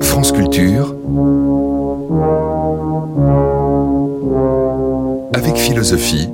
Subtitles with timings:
[0.00, 0.92] France Culture
[5.34, 6.28] avec philosophie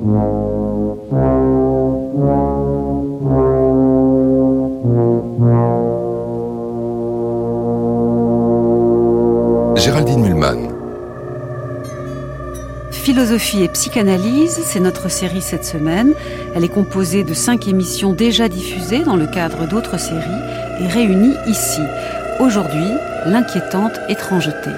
[13.37, 16.13] Philosophie et psychanalyse, c'est notre série cette semaine.
[16.55, 20.21] Elle est composée de cinq émissions déjà diffusées dans le cadre d'autres séries
[20.79, 21.81] et réunies ici.
[22.39, 22.87] Aujourd'hui,
[23.25, 24.69] l'inquiétante étrangeté.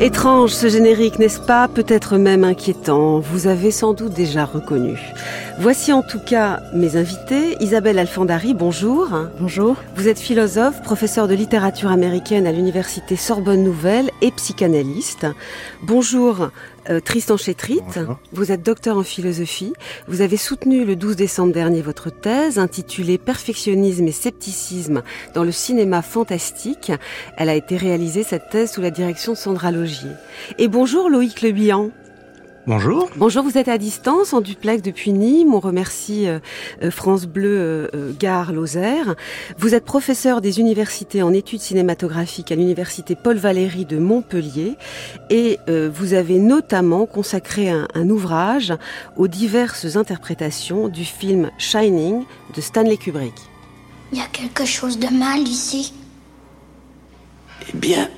[0.00, 1.68] Étrange ce générique, n'est-ce pas?
[1.68, 3.20] Peut-être même inquiétant.
[3.20, 5.14] Vous avez sans doute déjà reconnu.
[5.58, 7.56] Voici en tout cas mes invités.
[7.60, 9.08] Isabelle Alfandari, bonjour.
[9.40, 9.76] Bonjour.
[9.94, 15.26] Vous êtes philosophe, professeur de littérature américaine à l'université Sorbonne Nouvelle et psychanalyste.
[15.82, 16.50] Bonjour
[16.90, 17.80] euh, Tristan Chétrit.
[18.32, 19.72] Vous êtes docteur en philosophie.
[20.08, 25.02] Vous avez soutenu le 12 décembre dernier votre thèse intitulée Perfectionnisme et scepticisme
[25.34, 26.92] dans le cinéma fantastique.
[27.38, 30.10] Elle a été réalisée, cette thèse, sous la direction de Sandra Logier.
[30.58, 31.92] Et bonjour Loïc Lebihan.
[32.68, 33.08] Bonjour.
[33.14, 35.54] Bonjour, vous êtes à distance, en duplex depuis Nîmes.
[35.54, 36.40] On remercie euh,
[36.82, 39.14] euh, France Bleu euh, Gare Lozère.
[39.56, 44.74] Vous êtes professeur des universités en études cinématographiques à l'université Paul Valéry de Montpellier
[45.30, 48.74] et vous avez notamment consacré un, un, ouvrage
[49.16, 53.34] aux diverses interprétations du film Shining de Stanley Kubrick.
[54.10, 55.94] Il y a quelque chose de mal ici.
[57.68, 58.08] Eh bien,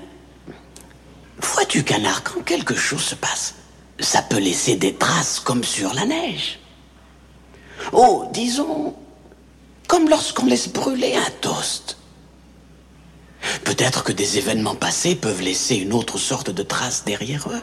[1.39, 3.55] vois-tu, canard, quand quelque chose se passe,
[4.01, 6.59] ça peut laisser des traces comme sur la neige.
[7.93, 8.95] Oh, disons,
[9.87, 11.97] comme lorsqu'on laisse brûler un toast.
[13.65, 17.63] Peut-être que des événements passés peuvent laisser une autre sorte de trace derrière eux.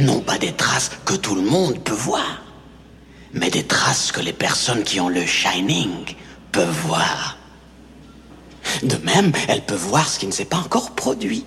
[0.00, 2.42] Non pas des traces que tout le monde peut voir,
[3.32, 6.14] mais des traces que les personnes qui ont le shining
[6.52, 7.36] peuvent voir.
[8.82, 11.44] De même, elles peuvent voir ce qui ne s'est pas encore produit.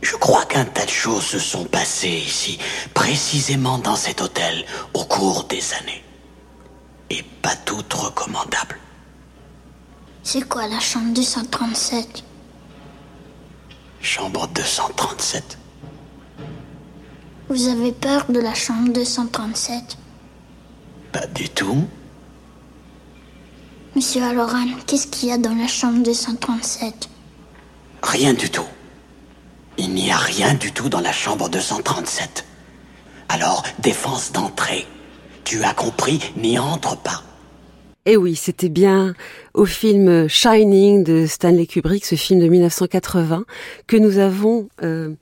[0.00, 2.58] Je crois qu'un tas de choses se sont passées ici,
[2.94, 4.64] précisément dans cet hôtel,
[4.94, 6.04] au cours des années.
[7.10, 8.78] Et pas toutes recommandables.
[10.22, 12.22] C'est quoi la chambre 237
[14.00, 15.58] Chambre 237
[17.48, 19.96] Vous avez peur de la chambre 237
[21.12, 21.84] Pas du tout.
[23.96, 27.08] Monsieur Aloran, qu'est-ce qu'il y a dans la chambre 237
[28.02, 28.66] Rien du tout.
[29.80, 32.44] Il n'y a rien du tout dans la chambre 237.
[33.28, 34.86] Alors, défense d'entrée.
[35.44, 37.22] Tu as compris, n'y entre pas.
[38.04, 39.14] Eh oui, c'était bien
[39.54, 43.44] au film Shining de Stanley Kubrick, ce film de 1980,
[43.86, 45.14] que nous avons euh,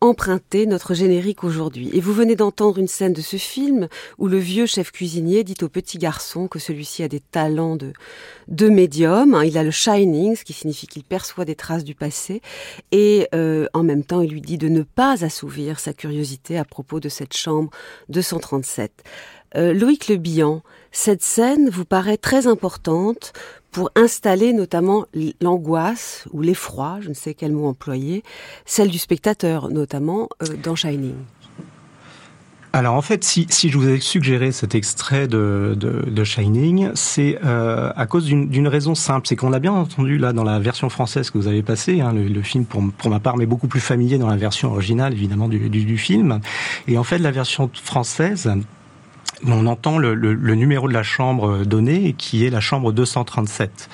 [0.00, 1.90] emprunter notre générique aujourd'hui.
[1.92, 5.56] Et vous venez d'entendre une scène de ce film où le vieux chef cuisinier dit
[5.62, 7.92] au petit garçon que celui-ci a des talents de,
[8.48, 9.40] de médium.
[9.44, 12.40] Il a le shining, ce qui signifie qu'il perçoit des traces du passé.
[12.92, 16.64] Et euh, en même temps, il lui dit de ne pas assouvir sa curiosité à
[16.64, 17.70] propos de cette chambre
[18.08, 18.92] 237.
[19.56, 23.32] Euh, Loïc Le Bihan, cette scène vous paraît très importante
[23.74, 25.04] pour installer notamment
[25.42, 28.22] l'angoisse ou l'effroi, je ne sais quel mot employer,
[28.64, 31.16] celle du spectateur notamment euh, dans Shining.
[32.72, 38.06] Alors en fait, si, je vous ai suggéré cet extrait de, Shining, c'est euh, à
[38.06, 41.38] cause d'une raison simple, c'est qu'on l'a bien entendu là dans la version française que
[41.38, 44.36] vous avez passée, hein, le, film pour, ma part, mais beaucoup plus familier dans la
[44.36, 46.40] version originale évidemment du film.
[46.88, 48.50] Et en fait, la version française,
[49.46, 53.88] on entend le, le, le, numéro de la chambre donnée, qui est la chambre 237.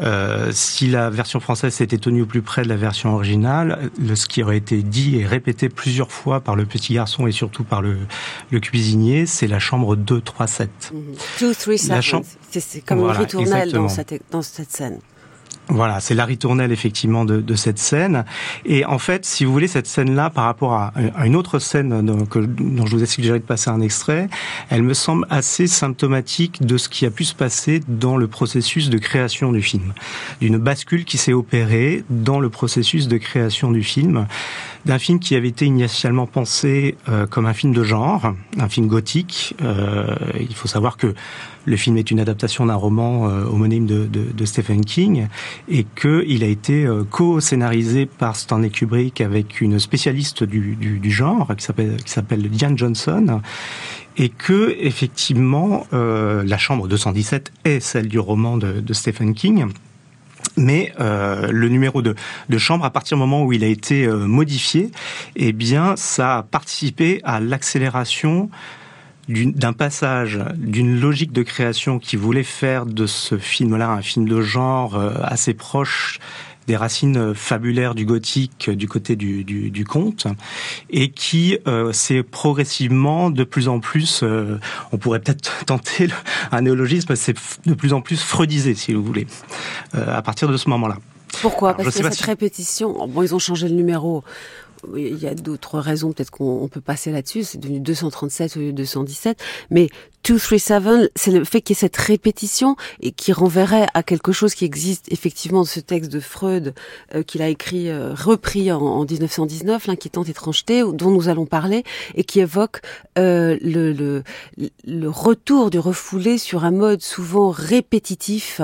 [0.00, 4.16] Euh, si la version française s'était tenue au plus près de la version originale, le,
[4.16, 7.64] ce qui aurait été dit et répété plusieurs fois par le petit garçon et surtout
[7.64, 7.98] par le,
[8.50, 10.92] le cuisinier, c'est la chambre 237.
[10.92, 10.98] Mm
[11.40, 11.88] -hmm.
[11.88, 12.26] la chambre...
[12.50, 14.98] C'est comme voilà, une ritournelle dans cette, dans cette scène.
[15.68, 18.26] Voilà, c'est la ritournelle effectivement de, de, cette scène.
[18.66, 20.92] Et en fait, si vous voulez, cette scène-là, par rapport à,
[21.24, 24.28] une autre scène dont, que, dont je vous ai suggéré de passer un extrait,
[24.68, 28.90] elle me semble assez symptomatique de ce qui a pu se passer dans le processus
[28.90, 29.94] de création du film,
[30.42, 34.26] d'une bascule qui s'est opérée dans le processus de création du film,
[34.84, 38.86] d'un film qui avait été initialement pensé euh, comme un film de genre, un film
[38.86, 39.54] gothique.
[39.62, 41.14] Euh, il faut savoir que
[41.64, 45.28] le film est une adaptation d'un roman euh, homonyme de, de, de, Stephen King
[45.68, 51.10] et qu'il a été euh, co-scénarisé par Stanley Kubrick avec une spécialiste du, du, du
[51.10, 53.40] genre qui s'appelle Diane Johnson
[54.16, 59.66] et que effectivement euh, la chambre 217 est celle du roman de, de Stephen King.
[60.56, 62.14] Mais euh, le numéro de,
[62.48, 64.92] de, chambre, à partir du moment où il a été modifié,
[65.34, 68.50] eh bien, ça a participé à l'accélération
[69.28, 74.40] d'un passage d'une logique de création qui voulait faire de ce film-là un film de
[74.40, 76.20] genre euh, assez proche
[76.66, 80.26] des racines fabulaires du gothique du côté du, du, du conte
[80.90, 84.58] et qui euh, s'est progressivement de plus en plus, euh,
[84.92, 86.08] on pourrait peut-être tenter
[86.52, 87.36] un néologisme, c'est
[87.66, 89.26] de plus en plus freudisé si vous voulez,
[89.94, 90.96] euh, à partir de ce moment-là.
[91.42, 91.74] Pourquoi?
[91.74, 94.22] Parce que cette répétition, bon, ils ont changé le numéro
[94.96, 98.66] il y a d'autres raisons, peut-être qu'on peut passer là-dessus, c'est devenu 237 au lieu
[98.72, 99.88] de 217, mais
[100.24, 104.54] 237, c'est le fait qu'il y ait cette répétition et qui renverrait à quelque chose
[104.54, 106.74] qui existe effectivement dans ce texte de Freud
[107.14, 111.84] euh, qu'il a écrit, euh, repris en, en 1919, l'inquiétante étrangeté, dont nous allons parler,
[112.14, 112.80] et qui évoque
[113.18, 114.22] euh, le, le,
[114.86, 118.60] le, retour du refoulé sur un mode souvent répétitif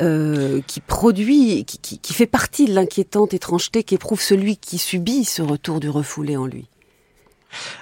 [0.00, 5.24] euh, qui produit, qui, qui, qui fait partie de l'inquiétante étrangeté qu'éprouve celui qui subit
[5.24, 6.66] ce retour du refoulé en lui.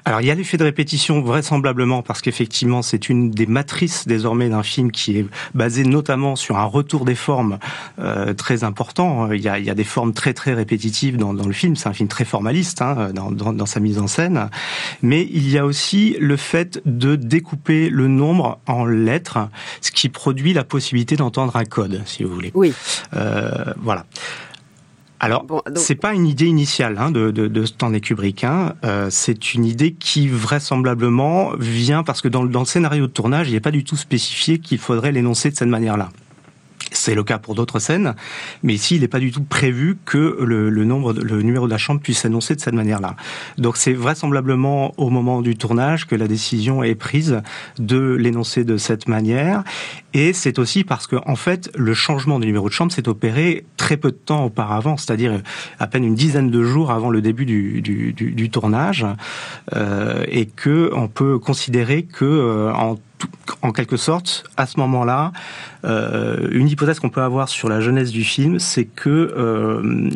[0.05, 4.49] Alors il y a l'effet de répétition vraisemblablement parce qu'effectivement c'est une des matrices désormais
[4.49, 7.59] d'un film qui est basé notamment sur un retour des formes
[7.99, 9.31] euh, très important.
[9.33, 11.77] Il y, a, il y, a, des formes très très répétitives dans, dans le film.
[11.77, 14.49] C'est un film très formaliste hein, dans, dans, dans, sa mise en scène.
[15.03, 19.49] Mais il y a aussi le fait de découper le nombre en lettres,
[19.81, 22.53] ce qui produit la possibilité d'entendre un code, si vous voulez.
[22.55, 22.73] Oui.
[23.15, 24.07] Euh, voilà.
[25.25, 28.43] Alors, bon, c'est pas une idée initiale hein, de, de, de, Stanley Kubrick.
[28.43, 28.75] Hein.
[28.85, 33.49] Euh, c'est une idée qui vraisemblablement vient parce que dans, dans le scénario de tournage,
[33.49, 36.11] il n'est pas du tout spécifié qu'il faudrait l'énoncer de cette manière-là.
[36.93, 38.15] C'est le cas pour d'autres scènes,
[38.63, 41.71] mais ici, il n'est pas du tout prévu que le, le, nombre, le numéro de
[41.71, 43.17] la chambre puisse s'annoncer de cette manière-là.
[43.59, 47.43] Donc, c'est vraisemblablement au moment du tournage que la décision est prise
[47.79, 49.65] de l'énoncer de cette manière.
[50.15, 53.65] Et c'est aussi parce que, en fait, le changement du numéro de chambre s'est opéré
[53.77, 55.41] très peu de temps auparavant, c'est-à-dire
[55.79, 59.07] à peine une dizaine de jours avant le début du, du, du, du tournage,
[59.75, 62.99] euh, et que on peut considérer que euh, en
[63.63, 65.33] en quelque sorte, à ce moment-là,
[65.85, 70.11] euh, une hypothèse qu'on peut avoir sur la jeunesse du film, c'est que euh,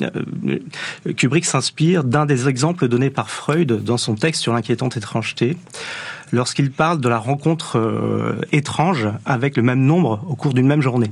[1.16, 5.56] Kubrick s'inspire d'un des exemples donnés par Freud dans son texte sur l'inquiétante étrangeté,
[6.32, 10.82] lorsqu'il parle de la rencontre euh, étrange avec le même nombre au cours d'une même
[10.82, 11.10] journée.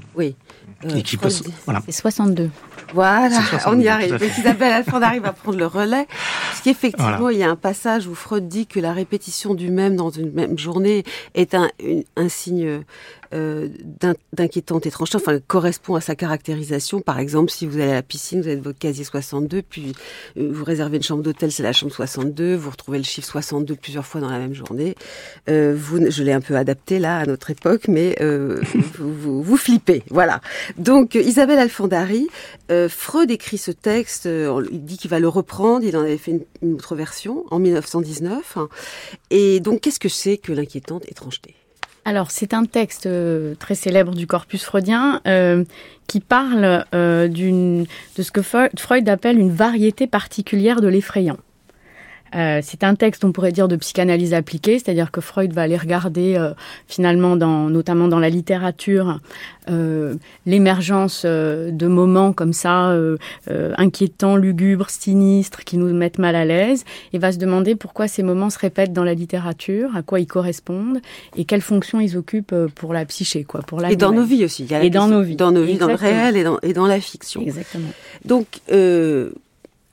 [0.84, 1.28] Euh, et qui peut,
[1.64, 1.82] voilà.
[1.86, 2.50] C'est 62.
[2.92, 4.19] Voilà, on y arrive.
[4.19, 6.06] Donc Isabelle Alford arrive à prendre le relais.
[6.50, 7.32] Parce qu'effectivement, voilà.
[7.32, 10.32] il y a un passage où Freud dit que la répétition du même dans une
[10.32, 11.04] même journée
[11.34, 12.82] est un, une, un signe
[13.34, 13.69] euh,
[14.32, 17.00] d'inquiétante étrangeté, enfin correspond à sa caractérisation.
[17.00, 19.92] Par exemple, si vous allez à la piscine, vous avez votre casier 62, puis
[20.36, 23.75] euh, vous réservez une chambre d'hôtel, c'est la chambre 62, vous retrouvez le chiffre 62
[23.76, 24.94] plusieurs fois dans la même journée.
[25.48, 28.60] Euh, vous, je l'ai un peu adapté là à notre époque, mais euh,
[28.98, 30.02] vous, vous, vous, flippez.
[30.10, 30.40] Voilà.
[30.78, 32.28] Donc Isabelle Alfandari,
[32.70, 36.32] euh, Freud écrit ce texte, il dit qu'il va le reprendre, il en avait fait
[36.32, 38.58] une, une autre version en 1919.
[39.30, 41.54] Et donc qu'est-ce que c'est que l'inquiétante étrangeté?
[42.04, 45.64] Alors, c'est un texte euh, très célèbre du corpus freudien euh,
[46.06, 51.38] qui parle euh, de ce que Freud appelle une variété particulière de l'effrayant.
[52.34, 55.76] Euh, c'est un texte, on pourrait dire, de psychanalyse appliquée, c'est-à-dire que Freud va aller
[55.76, 56.52] regarder euh,
[56.88, 59.20] finalement, dans, notamment dans la littérature,
[59.70, 60.14] euh,
[60.46, 62.94] l'émergence de moments comme ça,
[63.76, 68.23] inquiétants, lugubres, sinistres, qui nous mettent mal à l'aise, et va se demander pourquoi ces
[68.23, 71.00] moments se répètent dans la littérature, à quoi ils correspondent,
[71.37, 73.92] et quelles fonctions ils occupent pour la psyché, quoi, pour la.
[73.92, 74.64] Et dans nos vies aussi.
[74.64, 75.37] Il y a et dans nos vies.
[75.37, 77.40] Dans nos vies, dans le réel et dans, et dans la fiction.
[77.42, 77.88] Exactement.
[78.25, 78.47] Donc,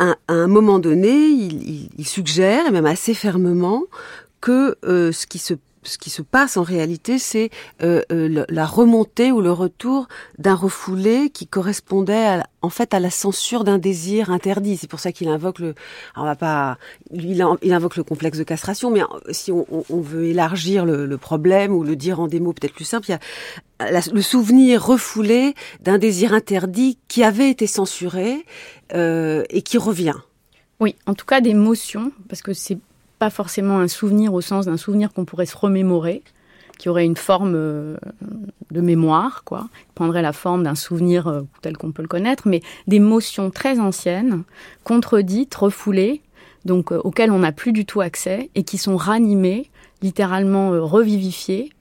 [0.02, 3.84] à, un moment donné, il, suggère, et même assez fermement,
[4.42, 5.54] que euh, ce qui se
[5.84, 7.50] ce qui se passe en réalité, c'est
[7.82, 10.08] euh, euh, la remontée ou le retour
[10.38, 14.78] d'un refoulé qui correspondait à, en fait à la censure d'un désir interdit.
[14.78, 15.74] C'est pour ça qu'il invoque le,
[16.16, 16.78] on va pas,
[17.12, 21.96] il, invoque le complexe de castration, mais si on, veut élargir le, problème ou le
[21.96, 26.34] dire en des mots peut-être plus simples, il y a le souvenir refoulé d'un désir
[26.34, 28.46] interdit qui avait été censuré
[28.94, 30.16] euh, et qui revient.
[30.80, 32.78] Oui, en tout cas d'émotions, parce que c'est
[33.22, 36.24] pas forcément un souvenir au sens d'un souvenir qu'on pourrait se remémorer,
[36.80, 37.96] qui aurait une forme euh,
[38.72, 42.48] de mémoire, quoi, qui prendrait la forme d'un souvenir euh, tel qu'on peut le connaître,
[42.48, 44.42] mais d'émotions très anciennes,
[44.84, 46.24] contredites, refoulées,
[46.66, 49.70] donc euh, auxquelles on n'a plus du tout accès et qui sont ranimées,
[50.02, 51.72] littéralement euh, revivifiées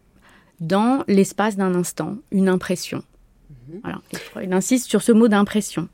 [0.61, 3.03] dans l'espace d'un instant, une impression.
[3.49, 3.79] Mmh.
[3.83, 3.99] Voilà.
[4.13, 5.89] Et Freud insiste sur ce mot d'impression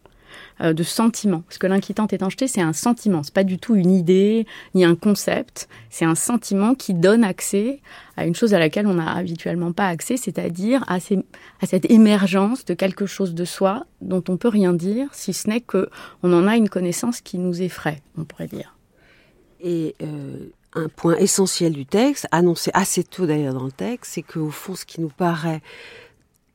[0.60, 1.42] euh, de sentiment.
[1.42, 3.22] Parce que l'inquiétante étrangeté, c'est un sentiment.
[3.22, 5.68] C'est pas du tout une idée ni un concept.
[5.90, 7.80] C'est un sentiment qui donne accès
[8.16, 12.72] à une chose à laquelle on n'a habituellement pas accès, c'est-à-dire à, cette émergence de
[12.72, 15.90] quelque chose de soi dont on peut rien dire, si ce n'est que
[16.22, 18.74] on en a une connaissance qui nous effraie, on pourrait dire.
[19.60, 24.22] Et euh, un point essentiel du texte, annoncé assez tôt d'ailleurs dans le texte, c'est
[24.22, 25.60] qu'au fond, ce qui nous paraît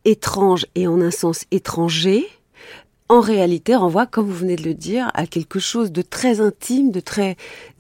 [0.06, 2.28] étrange et en un sens étranger,
[3.12, 6.92] en réalité renvoie, comme vous venez de le dire, à quelque chose de très intime,
[6.92, 7.36] de très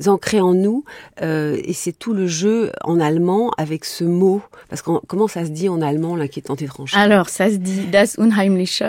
[0.05, 0.83] ancré en nous.
[1.21, 4.41] Euh, et c'est tout le jeu en allemand avec ce mot.
[4.67, 8.17] Parce que comment ça se dit en allemand, l'inquiétante étrange Alors, ça se dit Das
[8.17, 8.83] Unheimliche.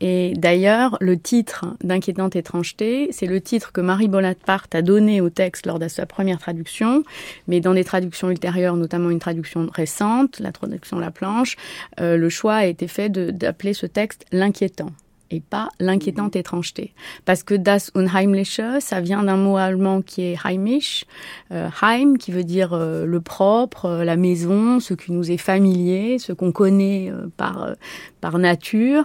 [0.00, 5.30] Et d'ailleurs, le titre d'Inquiétante étrangeté, c'est le titre que Marie Bonaparte a donné au
[5.30, 7.04] texte lors de sa première traduction,
[7.46, 11.56] mais dans des traductions ultérieures, notamment une traduction récente, la traduction La Planche,
[12.00, 14.90] euh, le choix a été fait d'appeler ce texte l'inquiétant
[15.34, 16.94] et pas l'inquiétante étrangeté.
[17.24, 21.04] Parce que das Unheimliche, ça vient d'un mot allemand qui est heimisch,
[21.52, 25.36] euh, heim, qui veut dire euh, le propre, euh, la maison, ce qui nous est
[25.36, 27.74] familier, ce qu'on connaît par,
[28.20, 29.04] par nature,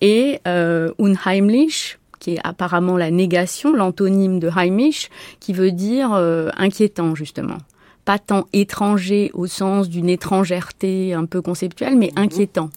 [0.00, 5.08] et unheimlich, qui est apparemment la négation, l'antonyme de heimisch,
[5.40, 6.12] qui veut dire
[6.56, 7.58] inquiétant, justement
[8.04, 12.70] pas tant étranger au sens d'une étrangèreté un peu conceptuelle, mais inquiétant.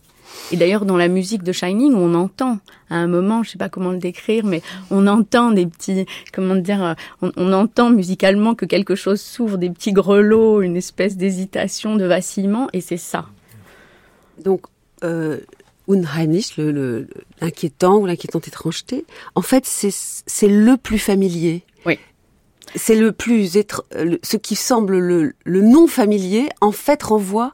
[0.52, 2.60] Et d'ailleurs, dans la musique de Shining, on entend
[2.90, 4.62] à un moment, je sais pas comment le décrire, mais
[4.92, 9.94] on entend des petits, comment dire, on, entend musicalement que quelque chose s'ouvre, des petits
[9.94, 13.26] grelots, une espèce d'hésitation, de vacillement, et c'est ça.
[14.44, 14.62] Donc,
[15.04, 15.40] euh,
[15.88, 16.56] Unheimlich,
[17.42, 21.64] l'inquiétant ou l'inquiétante étrangeté, en fait, c'est le plus familier.
[21.86, 21.98] Oui.
[22.76, 23.86] C'est le plus, être,
[24.24, 27.54] ce qui semble le, le non familier, en fait, renvoie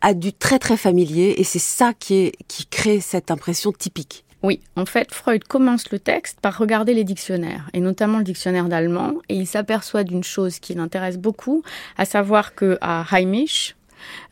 [0.00, 4.24] à du très très familier et c'est ça qui, est, qui crée cette impression typique.
[4.44, 8.68] Oui, en fait, Freud commence le texte par regarder les dictionnaires, et notamment le dictionnaire
[8.68, 11.64] d'allemand, et il s'aperçoit d'une chose qui l'intéresse beaucoup,
[11.96, 13.74] à savoir que à Heimisch,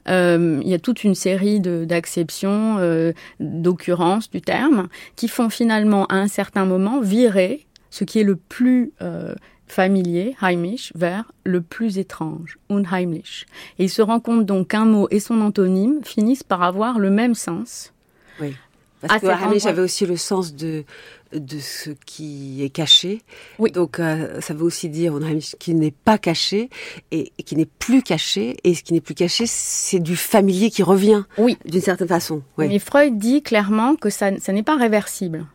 [0.09, 6.07] euh, il y a toute une série d'acceptions, euh, d'occurrences du terme, qui font finalement
[6.07, 9.35] à un certain moment virer ce qui est le plus euh,
[9.67, 13.47] familier, heimisch, vers le plus étrange, unheimlich.
[13.79, 17.11] Et il se rend compte donc qu'un mot et son antonyme finissent par avoir le
[17.11, 17.93] même sens.
[18.41, 18.55] Oui.
[19.01, 20.85] Parce que heimlich avait aussi le sens de
[21.33, 23.21] de ce qui est caché.
[23.59, 23.71] Oui.
[23.73, 26.71] Donc euh, ça veut aussi dire unheimlich qui n'est pas caché
[27.11, 28.57] et, qui n'est plus caché.
[28.65, 31.25] Et ce qui n'est plus caché, c'est du familier qui revient.
[31.37, 31.59] Oui.
[31.65, 32.43] D'une certaine façon.
[32.59, 32.69] Oui.
[32.69, 35.47] Mais Freud dit clairement que ça, ça n'est pas réversible.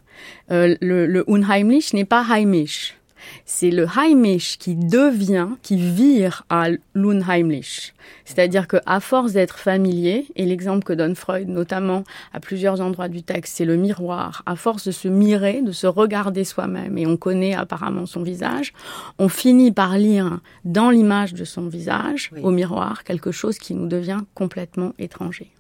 [0.52, 2.96] Euh, le, le unheimlich n'est pas heimisch
[3.46, 7.94] c'est le Heimisch qui devient, qui vire à l'Unheimlich.
[8.26, 13.24] C'est-à-dire qu'à force d'être familier, et l'exemple que donne Freud notamment à plusieurs endroits du
[13.24, 14.44] texte, c'est le miroir.
[14.46, 18.74] À force de se mirer, de se regarder soi-même, et on connaît apparemment son visage,
[19.20, 23.88] on finit par lire dans l'image de son visage, au miroir, quelque chose qui nous
[23.88, 25.52] devient complètement étranger.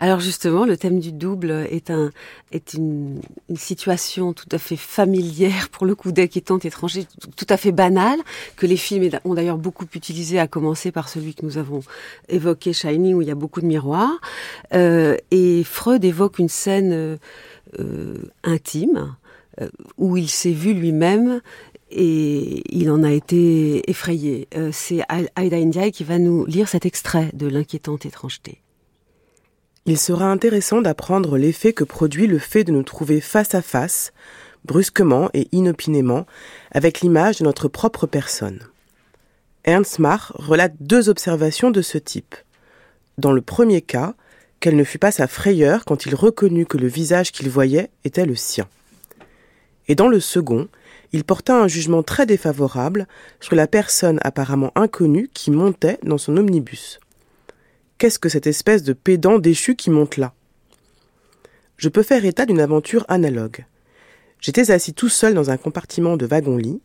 [0.00, 2.10] Alors justement, le thème du double est un
[2.52, 7.56] est une, une situation tout à fait familière pour le coup d'inquiétante étranger, tout à
[7.56, 8.18] fait banale
[8.56, 11.82] que les films ont d'ailleurs beaucoup utilisé, à commencer par celui que nous avons
[12.28, 14.20] évoqué, Shining, où il y a beaucoup de miroirs.
[14.74, 17.18] Euh, et Freud évoque une scène
[17.78, 19.14] euh, intime
[19.60, 21.40] euh, où il s'est vu lui-même
[21.90, 24.48] et il en a été effrayé.
[24.56, 25.02] Euh, c'est
[25.36, 28.60] Aida Indiaye qui va nous lire cet extrait de l'inquiétante étrangeté.
[29.90, 34.12] Il sera intéressant d'apprendre l'effet que produit le fait de nous trouver face à face,
[34.64, 36.26] brusquement et inopinément,
[36.70, 38.60] avec l'image de notre propre personne.
[39.64, 42.36] Ernst Mach relate deux observations de ce type.
[43.18, 44.14] Dans le premier cas,
[44.60, 48.26] quelle ne fut pas sa frayeur quand il reconnut que le visage qu'il voyait était
[48.26, 48.68] le sien.
[49.88, 50.68] Et dans le second,
[51.12, 53.08] il porta un jugement très défavorable
[53.40, 57.00] sur la personne apparemment inconnue qui montait dans son omnibus.
[58.00, 60.32] Qu'est-ce que cette espèce de pédant déchu qui monte là?
[61.76, 63.66] Je peux faire état d'une aventure analogue.
[64.40, 66.80] J'étais assis tout seul dans un compartiment de wagon-lit,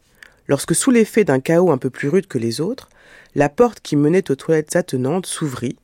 [0.50, 2.90] lorsque sous l'effet d'un chaos un peu plus rude que les autres,
[3.34, 5.78] la porte qui menait aux toilettes attenantes s'ouvrit,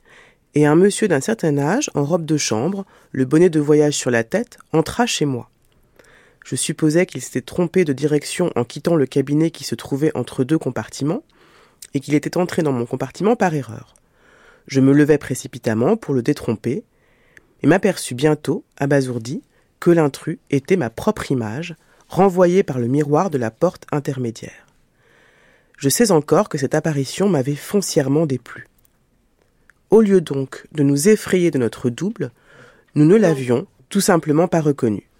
[0.53, 4.11] et un monsieur d'un certain âge, en robe de chambre, le bonnet de voyage sur
[4.11, 5.49] la tête, entra chez moi.
[6.43, 10.43] Je supposais qu'il s'était trompé de direction en quittant le cabinet qui se trouvait entre
[10.43, 11.23] deux compartiments,
[11.93, 13.93] et qu'il était entré dans mon compartiment par erreur.
[14.71, 16.85] Je me levai précipitamment pour le détromper,
[17.61, 19.43] et m'aperçus bientôt, abasourdi,
[19.81, 21.75] que l'intrus était ma propre image,
[22.07, 24.65] renvoyée par le miroir de la porte intermédiaire.
[25.77, 28.69] Je sais encore que cette apparition m'avait foncièrement déplu.
[29.89, 32.31] Au lieu donc de nous effrayer de notre double,
[32.95, 35.10] nous ne l'avions tout simplement pas reconnu.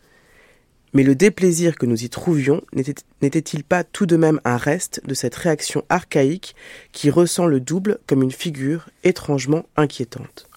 [0.93, 5.13] Mais le déplaisir que nous y trouvions n'était-il pas tout de même un reste de
[5.13, 6.55] cette réaction archaïque
[6.91, 10.47] qui ressent le double comme une figure étrangement inquiétante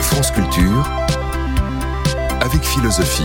[0.00, 0.88] France Culture,
[2.40, 3.22] avec philosophie,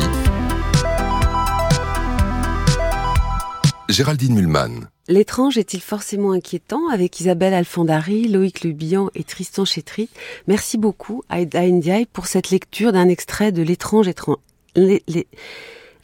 [3.89, 4.87] Géraldine Mulman.
[5.07, 10.09] L'étrange est-il forcément inquiétant avec Isabelle Alfandari, Loïc Lubian et Tristan Chétry?
[10.47, 14.07] Merci beaucoup à Ndiaye pour cette lecture d'un extrait de L'étrange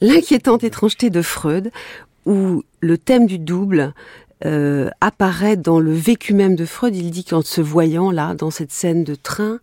[0.02, 1.72] L'inquiétante étrangeté de Freud,
[2.26, 3.94] où le thème du double
[4.46, 6.96] euh, apparaît dans le vécu même de Freud.
[6.96, 9.60] Il dit qu'en se voyant là, dans cette scène de train,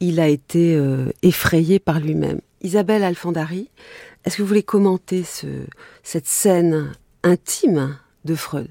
[0.00, 2.40] il a été euh, effrayé par lui-même.
[2.62, 3.70] Isabelle Alfandari,
[4.24, 5.46] est-ce que vous voulez commenter ce,
[6.02, 7.96] cette scène intime
[8.26, 8.68] de Freud?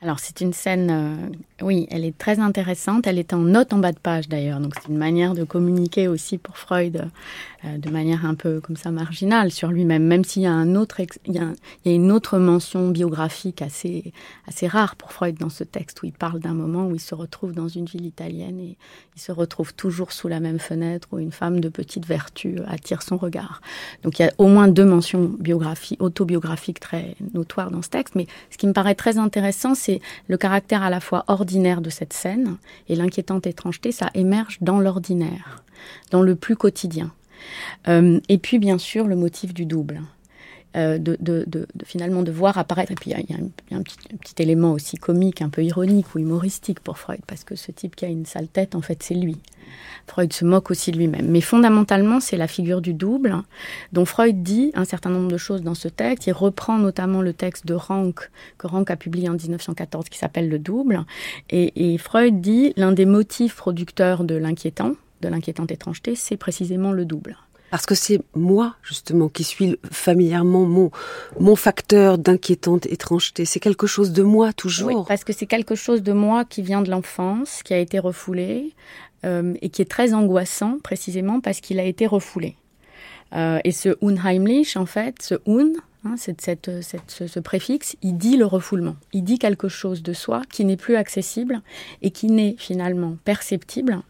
[0.00, 3.06] Alors c'est une scène, euh, oui, elle est très intéressante.
[3.06, 6.08] Elle est en note en bas de page d'ailleurs, donc c'est une manière de communiquer
[6.08, 7.08] aussi pour Freud
[7.64, 10.74] euh, de manière un peu comme ça marginale sur lui-même, même s'il y a un
[10.74, 14.12] autre, il y a, une autre mention biographique assez
[14.48, 17.14] assez rare pour Freud dans ce texte où il parle d'un moment où il se
[17.14, 18.76] retrouve dans une ville italienne et
[19.14, 23.02] il se retrouve toujours sous la même fenêtre où une femme de petite vertu attire
[23.02, 23.60] son regard.
[24.02, 28.16] Donc il y a au moins deux mentions biographiques, autobiographiques très notoires dans ce texte,
[28.16, 32.12] mais ce qui me paraît très intéressant, c'est le caractère à la fois de cette
[32.12, 32.56] scène
[32.88, 35.62] et l'inquiétante étrangeté, ça émerge dans l'ordinaire,
[36.10, 37.12] dans le plus quotidien.
[37.88, 40.02] Euh, et puis, bien sûr, le motif du double.
[40.76, 41.16] Euh, de,
[41.84, 42.90] finalement de voir apparaître.
[42.90, 46.80] Et puis il y a, un, petit, élément aussi comique, un peu ironique ou humoristique
[46.80, 49.36] pour Freud, parce que ce type qui a une sale tête, en fait, c'est lui.
[50.08, 51.28] Freud se moque aussi de lui-même.
[51.28, 53.36] Mais fondamentalement, c'est la figure du double,
[53.92, 56.26] dont Freud dit un certain nombre de choses dans ce texte.
[56.26, 58.28] Il reprend notamment le texte de Rank,
[58.58, 61.04] que Rank a publié en 1914, qui s'appelle Le double.
[61.50, 66.90] Et, et Freud dit l'un des motifs producteurs de l'inquiétant, de l'inquiétante étrangeté, c'est précisément
[66.90, 67.36] le double.
[67.74, 70.92] Parce que c'est moi, justement, qui suis familièrement mon,
[71.40, 73.44] mon facteur d'inquiétante étrangeté.
[73.46, 74.86] C'est quelque chose de moi, toujours.
[74.86, 77.98] Oui, parce que c'est quelque chose de moi qui vient de l'enfance, qui a été
[77.98, 78.74] refoulé,
[79.24, 82.54] euh, et qui est très angoissant, précisément parce qu'il a été refoulé.
[83.34, 85.72] Euh, et ce unheimlich, en fait, ce un,
[86.04, 86.70] hein, cette, cette,
[87.08, 88.94] ce, ce, préfixe, il dit le refoulement.
[89.12, 91.60] Il dit quelque chose de soi qui n'est plus accessible
[92.02, 94.00] et qui n'est finalement perceptible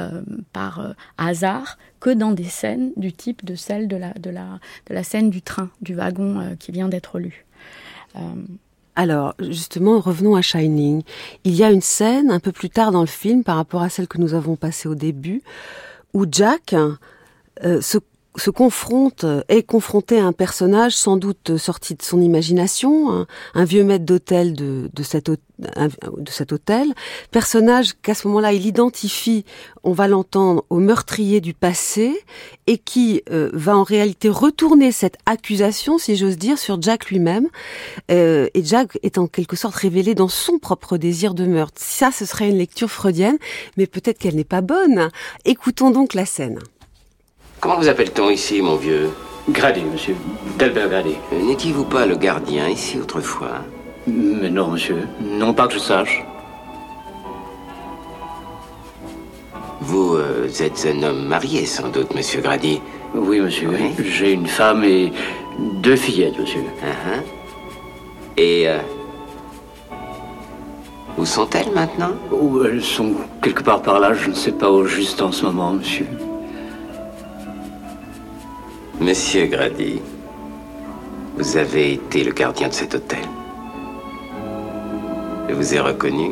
[0.00, 0.22] euh,
[0.54, 4.58] par euh, hasard que dans des scènes du type de celle de la, de la,
[4.88, 7.44] de la scène du train, du wagon euh, qui vient d'être lu.
[8.94, 11.02] Alors, justement, revenons à Shining.
[11.44, 13.88] Il y a une scène un peu plus tard dans le film, par rapport à
[13.88, 15.42] celle que nous avons passée au début,
[16.12, 16.74] où Jack
[17.62, 17.98] se
[18.36, 23.84] se confronte, est confronté à un personnage sans doute sorti de son imagination, un, vieux
[23.84, 25.28] maître d'hôtel de, de, cet,
[26.52, 26.86] hôtel,
[27.30, 29.44] personnage qu'à ce moment-là il identifie,
[29.84, 32.12] on va l'entendre, au meurtrier du passé,
[32.66, 37.48] et qui euh, va en réalité retourner cette accusation, si j'ose dire, sur Jack lui-même,
[38.10, 41.80] euh, et Jack est en quelque sorte révélé dans son propre désir de meurtre.
[41.82, 43.38] Ça, ce serait une lecture freudienne,
[43.76, 45.10] mais peut-être qu'elle n'est pas bonne.
[45.44, 46.58] Écoutons donc la scène.
[47.62, 49.10] Comment vous appelle-t-on ici, mon vieux
[49.48, 50.16] Grady, monsieur.
[50.58, 51.14] Delbert Grady.
[51.32, 53.60] Euh, n'étiez-vous pas le gardien ici autrefois
[54.08, 55.06] Mais non, monsieur.
[55.20, 56.24] Non pas que je sache.
[59.80, 62.80] Vous euh, êtes un homme marié, sans doute, monsieur Grady
[63.14, 63.68] Oui, monsieur.
[63.68, 63.92] Oui.
[64.10, 65.12] J'ai une femme et
[65.84, 66.62] deux fillettes, monsieur.
[66.62, 67.22] Uh -huh.
[68.38, 68.68] Et...
[68.68, 68.80] Euh,
[71.16, 72.14] où sont-elles maintenant?
[72.32, 75.44] Oh, Elles sont quelque part par là, je ne sais pas où juste en ce
[75.44, 76.06] moment, monsieur.
[79.02, 80.00] Monsieur Grady,
[81.36, 83.18] vous avez été le gardien de cet hôtel.
[85.48, 86.30] Je vous ai reconnu.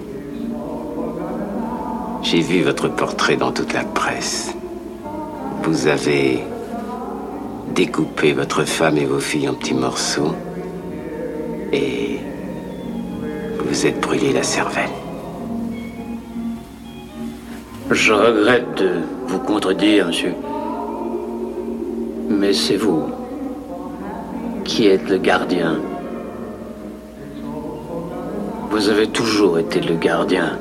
[2.22, 4.54] J'ai vu votre portrait dans toute la presse.
[5.64, 6.44] Vous avez
[7.74, 10.37] découpé votre femme et vos filles en petits morceaux
[11.72, 12.20] et
[13.64, 14.90] vous êtes brûlé la cervelle.
[17.90, 20.35] Je regrette de vous contredire, monsieur.
[22.40, 23.12] Mais c'est vous
[24.64, 25.79] qui êtes le gardien.
[28.70, 30.59] Vous avez toujours été le gardien.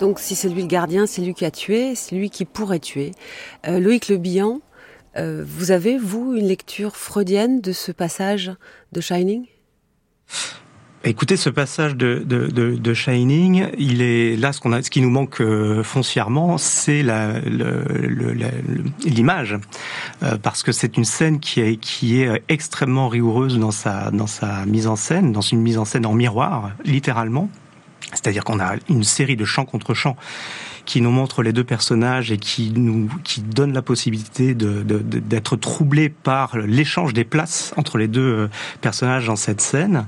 [0.00, 2.78] Donc si c'est lui le gardien, c'est lui qui a tué, c'est lui qui pourrait
[2.78, 3.12] tuer.
[3.66, 4.20] Euh, Loïc Le
[5.16, 8.52] euh, vous avez, vous, une lecture freudienne de ce passage
[8.92, 9.46] de Shining?
[11.04, 14.90] Écoutez, ce passage de, de, de, de, Shining, il est là ce qu'on a, ce
[14.90, 17.02] qui nous manque euh, foncièrement, c'est
[19.04, 19.58] l'image,
[20.22, 24.28] euh, parce que c'est une scène qui est, qui est extrêmement rigoureuse dans sa dans
[24.28, 27.48] sa mise en scène, dans une mise en scène en miroir, littéralement.
[28.12, 30.16] C'est-à-dire qu'on a une série de chants contre chants
[30.84, 35.56] qui nous montre les deux personnages et qui nous qui donne la possibilité de d'être
[35.56, 38.48] troublé par l'échange des places entre les deux
[38.80, 40.06] personnages dans cette scène.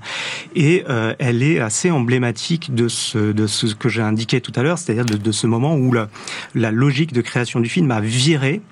[0.54, 0.84] Et
[1.18, 5.04] elle est assez emblématique de ce de ce que j'ai indiqué tout à l'heure, c'est-à-dire
[5.04, 6.08] de, de, ce moment où la,
[6.54, 8.62] la logique de création du film a viré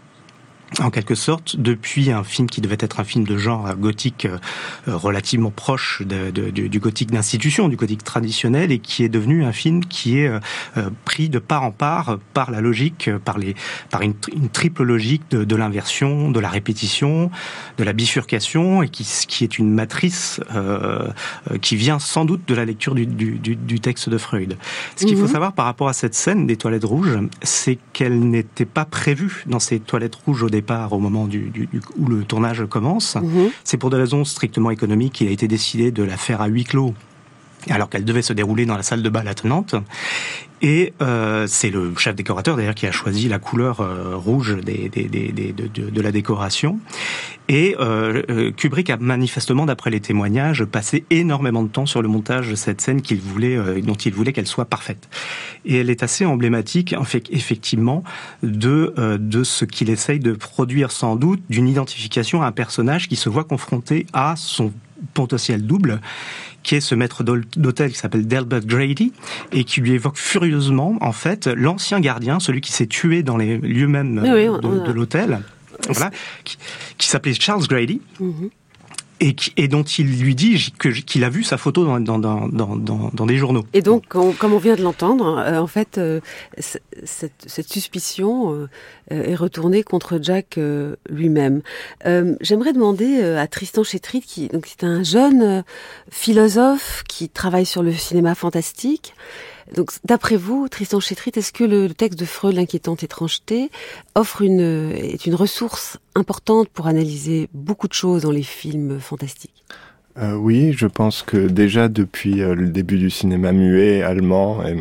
[0.81, 4.39] en quelque sorte, depuis un film qui devait être un film de genre gothique euh,
[4.87, 9.53] relativement proche de, de, du gothique d'institution, du gothique traditionnel, et qui est devenu un
[9.53, 10.41] film qui est euh,
[10.77, 13.55] euh, pris de part en part par la logique, par, les,
[13.91, 17.31] par une, une triple logique de, de l'inversion, de la répétition,
[17.79, 21.09] de la bifurcation, et qui, qui est une matrice euh,
[21.61, 24.57] qui vient sans doute de la lecture du, du, du texte de Freud.
[24.97, 25.29] Ce qu'il faut mhm.
[25.29, 29.59] savoir par rapport à cette scène des toilettes rouges, c'est qu'elle n'était pas prévue dans
[29.59, 33.16] ces toilettes rouges au départ au moment du, du, où le tournage commence.
[33.16, 33.51] Mhm.
[33.64, 36.64] C'est pour des raisons strictement économiques qu'il a été décidé de la faire à huis
[36.64, 36.94] clos
[37.70, 39.75] alors qu'elle devait se dérouler dans la salle de bal attenante.
[40.64, 44.88] Et euh, c'est le chef décorateur d'ailleurs qui a choisi la couleur euh, rouge des,
[44.88, 46.79] des, des, de, de, de, la décoration.
[47.48, 52.07] Et euh, euh, Kubrick a manifestement, d'après les témoignages, passé énormément de temps sur le
[52.07, 55.09] montage de cette scène qu'il voulait, euh, dont il voulait qu'elle soit parfaite.
[55.64, 56.94] Et elle est assez emblématique,
[57.31, 58.05] effectivement,
[58.44, 63.16] de de ce qu'il essaye de produire sans doute, d'une identification à un personnage qui
[63.16, 64.72] se voit confronté à son
[65.14, 66.01] potentiel double
[66.62, 69.12] qui est ce maître d'hôtel qui s'appelle Delbert Grady
[69.53, 73.59] et qui lui évoque furieusement en fait l'ancien gardien, celui qui s'est tué dans les
[73.59, 75.40] lieux mêmes de, l'hôtel,
[75.88, 76.11] voilà,
[76.44, 78.01] qui, s'appelait Charles Grady.
[78.20, 78.51] Mhm
[79.23, 80.73] et, et, dont il lui dit
[81.07, 83.65] qu'il a vu sa photo dans, dans, dans, dans, dans des journaux.
[83.73, 86.21] Et donc, comme on vient de l'entendre, euh, en fait, euh,
[86.59, 88.67] cette, cette, suspicion euh,
[89.11, 90.59] est retournée contre Jack
[91.09, 91.63] lui-même.
[92.41, 95.65] J'aimerais demander à Tristan Chétrit, qui donc c'est un jeune
[96.11, 99.15] philosophe qui travaille sur le cinéma fantastique,
[99.75, 103.70] donc, d'après vous, Tristan Chétrit, est-ce que le, texte de Freud, l'inquiétante étrangeté,
[104.14, 109.64] offre une, est une ressource importante pour analyser beaucoup de choses dans les films fantastiques?
[110.18, 114.77] Euh, oui, je pense que déjà depuis euh, le début du cinéma muet allemand, et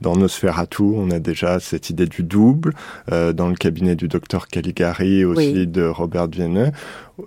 [0.00, 2.74] dans Nosferatu, on a déjà cette idée du double.
[3.12, 6.72] Euh, dans le cabinet du docteur Caligari aussi de Robert Viennet,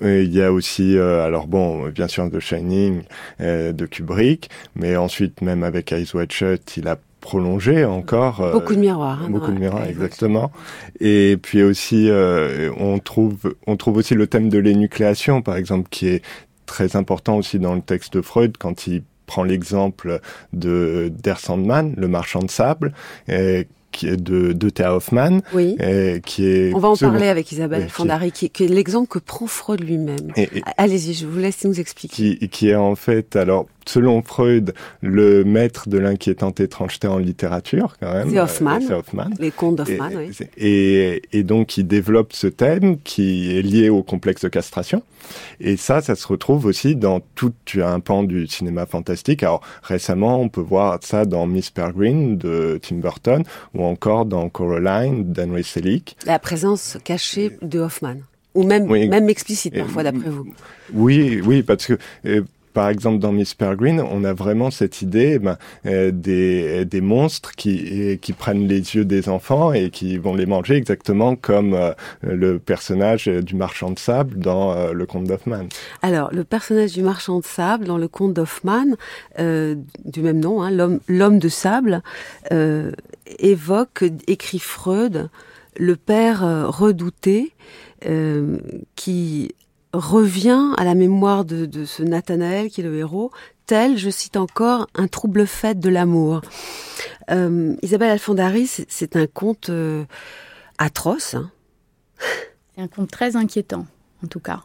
[0.01, 3.03] il y a aussi, alors bon, bien sûr, The Shining
[3.39, 8.51] de Kubrick, mais ensuite même avec Eyes Wide Shut, il a prolongé encore.
[8.51, 9.21] beaucoup de miroirs.
[9.23, 10.51] Hein, beaucoup de miroirs, exactement.
[10.99, 12.09] Et puis aussi,
[12.77, 16.21] on trouve, on trouve aussi le thème de l'énucléation, par exemple, qui est
[16.65, 20.19] très important aussi dans le texte de Freud quand il prend l'exemple
[20.53, 22.93] de Der Sandman, le marchand de sable,
[23.95, 25.77] qui est de, de Thea Hoffmann, oui.
[26.25, 26.73] qui est.
[26.73, 30.33] On va en parler avec Isabelle Fondari, qui, qui, est l'exemple que prend Freud lui-même.
[30.77, 32.37] Allez-y, je vous laisse nous expliquer.
[32.37, 37.95] Qui, qui est en fait, alors selon Freud, le maître de l'inquiétante étrangeté en littérature,
[37.99, 38.29] quand même.
[38.29, 38.83] C'est Hoffmann.
[38.91, 39.33] Euh, Hoffmann.
[39.39, 40.31] Les contes d'Hoffmann, oui.
[40.57, 45.03] Et, et, donc, il développe ce thème qui est lié au complexe de castration.
[45.59, 49.43] Et ça, ça se retrouve aussi dans tout un pan du cinéma fantastique.
[49.43, 53.43] Alors, récemment, on peut voir ça dans Miss Peregrine de Tim Burton
[53.85, 56.17] ou encore dans Coraline d'Henry Selick.
[56.25, 60.47] La présence cachée de Hoffmann ou même même explicite parfois d'après vous.
[60.93, 62.41] Oui, oui, parce que euh,
[62.75, 67.53] par exemple, dans Miss Peregrine, on a vraiment cette idée ben, euh, des, des monstres
[67.55, 71.93] qui, qui prennent les yeux des enfants et qui vont les manger exactement comme euh,
[72.21, 75.69] le personnage du marchand de sable dans euh, le conte d'Hoffmann.
[76.01, 78.97] Alors, le personnage du marchand de sable dans le conte d'Hoffmann,
[79.39, 82.03] du même nom, hein, l'homme de sable,
[83.39, 85.29] évoque, écrit Freud,
[85.77, 87.53] le père redouté
[88.95, 89.55] qui
[89.93, 93.31] revient à la mémoire de, de, ce Nathanaël qui est le héros,
[93.65, 96.41] tel, je cite encore, un trouble fait de l'amour.
[97.31, 100.05] Euh, Isabelle Alfondari, c'est un conte euh,
[100.77, 101.35] atroce.
[101.35, 101.49] Hein.
[102.75, 103.85] C'est un conte très inquiétant
[104.25, 104.61] en tout cas.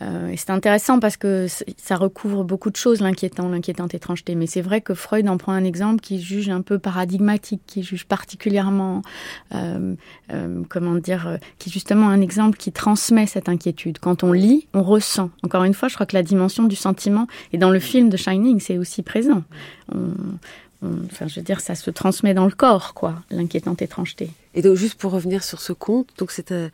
[0.00, 4.34] Euh, c'est intéressant parce que ça recouvre beaucoup de choses, l'inquiétant, l'inquiétante étrangeté.
[4.34, 7.82] Mais c'est vrai que Freud en prend un exemple qui juge un peu paradigmatique, qui
[7.82, 9.02] juge particulièrement,
[9.54, 9.94] euh,
[10.32, 13.98] euh, comment dire, qui est justement un exemple qui transmet cette inquiétude.
[13.98, 15.30] Quand on lit, on ressent.
[15.42, 18.16] Encore une fois, je crois que la dimension du sentiment, et dans le film de
[18.16, 19.42] Shining, c'est aussi présent.
[20.80, 24.30] Enfin, je veux dire, ça se transmet dans le corps, quoi, l'inquiétante étrangeté.
[24.54, 26.70] Et donc, juste pour revenir sur ce conte, donc c'était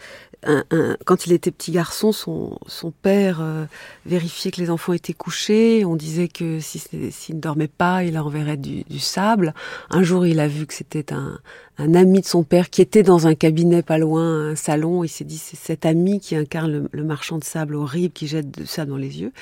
[1.04, 2.59] quand il était petit garçon, son,
[3.02, 3.64] père euh,
[4.07, 5.85] vérifiait que les enfants étaient couchés.
[5.85, 6.78] On disait que si
[7.11, 9.54] s'il ne dormait pas, il enverrait du, sable.
[9.90, 11.38] Un jour, il a vu que c'était un,
[11.79, 15.03] un ami de son père qui était dans un cabinet pas loin, un salon.
[15.03, 18.27] Il s'est dit c'est cet ami qui incarne le, le, marchand de sable horrible qui
[18.27, 19.33] jette de sable dans les yeux.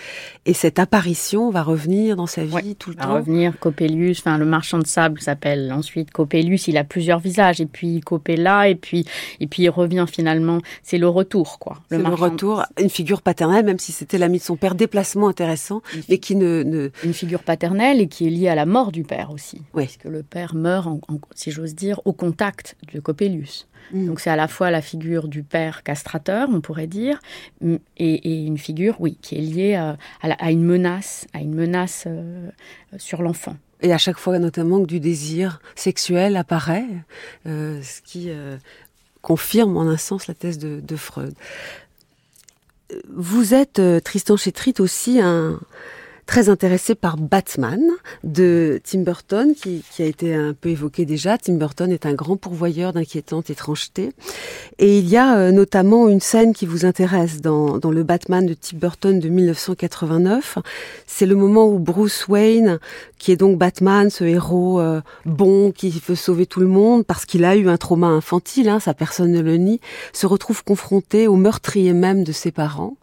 [0.46, 3.14] Et cette apparition va revenir dans sa vie ouais, tout le va temps.
[3.14, 4.20] revenir Coppelius.
[4.20, 6.68] Enfin, le marchand de sable s'appelle ensuite Coppelius.
[6.68, 7.60] Il a plusieurs visages.
[7.60, 8.68] Et puis Coppella.
[8.68, 9.04] Et puis
[9.40, 10.60] et puis il revient finalement.
[10.82, 11.78] C'est le retour, quoi.
[11.90, 15.82] Le, le retour, une figure paternelle, même si c'était l'ami de son père, déplacement intéressant,
[16.08, 19.02] mais qui ne, ne, une figure paternelle et qui est liée à la mort du
[19.02, 19.60] père aussi.
[19.74, 19.84] Oui.
[19.84, 23.66] Parce que le père meurt, en, en, si j'ose dire, au contact de Coppelius.
[23.92, 24.06] Mm.
[24.06, 27.16] Donc c'est à la fois la figure du père castrateur, on pourrait dire,
[27.60, 31.40] et, et une figure, oui, qui est liée à, à, la, à une menace, à
[31.40, 32.48] une menace euh,
[32.96, 33.56] sur l'enfant.
[33.80, 36.86] Et à chaque fois, notamment, que du désir sexuel apparaît,
[37.46, 38.56] euh, ce qui euh,
[39.20, 41.34] confirme en un sens la thèse de, de Freud.
[43.08, 45.58] Vous êtes, euh, Tristan Chétrit, aussi un,
[46.26, 47.80] très intéressé par Batman
[48.24, 51.36] de Tim Burton, qui, qui, a été un peu évoqué déjà.
[51.38, 54.12] Tim Burton est un grand pourvoyeur d'inquiétantes étrangetés.
[54.78, 58.46] Et il y a euh, notamment une scène qui vous intéresse dans, dans le Batman
[58.46, 60.58] de Tim Burton de 1989.
[61.06, 62.78] C'est le moment où Bruce Wayne,
[63.18, 67.24] qui est donc Batman, ce héros euh, bon qui veut sauver tout le monde parce
[67.24, 69.80] qu'il a eu un trauma infantile, hein, sa personne ne le nie,
[70.12, 72.96] se retrouve confronté au meurtrier même de ses parents.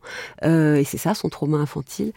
[0.44, 2.14] Euh, et c'est ça son trauma infantile.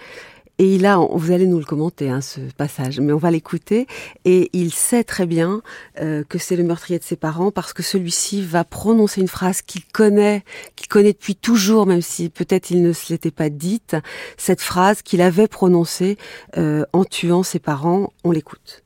[0.63, 3.89] Et il a, vous allez nous le commenter, hein, ce passage, mais on va l'écouter.
[4.25, 5.61] Et il sait très bien
[6.01, 9.61] euh, que c'est le meurtrier de ses parents parce que celui-ci va prononcer une phrase
[9.61, 10.45] qu'il connaît,
[10.77, 13.97] qu'il connaît depuis toujours, même si peut-être il ne se l'était pas dite.
[14.37, 16.17] Cette phrase qu'il avait prononcée
[16.57, 18.13] euh, en tuant ses parents.
[18.23, 18.85] On l'écoute.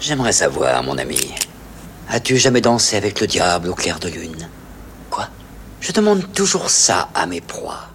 [0.00, 1.20] J'aimerais savoir, mon ami,
[2.08, 4.48] as-tu jamais dansé avec le diable au clair de lune?
[5.10, 5.28] Quoi?
[5.78, 7.90] Je demande toujours ça à mes proies.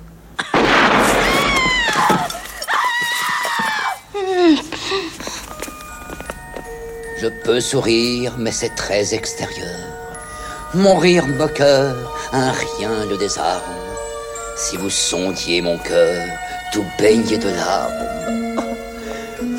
[7.22, 9.80] Je peux sourire, mais c'est très extérieur.
[10.74, 11.96] Mon rire moqueur,
[12.34, 13.62] un rien le désarme.
[14.58, 16.26] Si vous sondiez mon cœur,
[16.74, 18.51] tout baigné de larmes,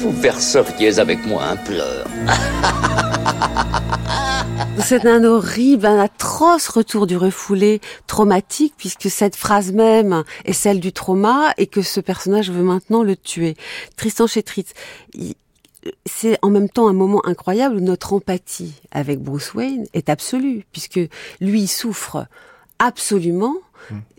[0.03, 2.09] vous verseriez avec moi un pleur.
[4.85, 10.81] C'est un horrible, un atroce retour du refoulé traumatique, puisque cette phrase même est celle
[10.81, 13.55] du trauma et que ce personnage veut maintenant le tuer.
[13.97, 14.73] Tristan Chétritz,
[16.05, 20.67] c'est en même temps un moment incroyable où notre empathie avec Bruce Wayne est absolue,
[20.73, 20.99] puisque
[21.41, 22.27] lui souffre
[22.81, 23.55] absolument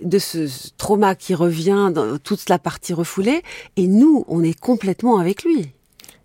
[0.02, 3.42] de ce trauma qui revient dans toute la partie refoulée,
[3.76, 5.72] et nous, on est complètement avec lui.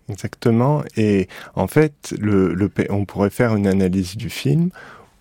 [0.09, 0.83] Exactement.
[0.97, 2.15] Et en fait,
[2.89, 4.69] on pourrait faire une analyse du film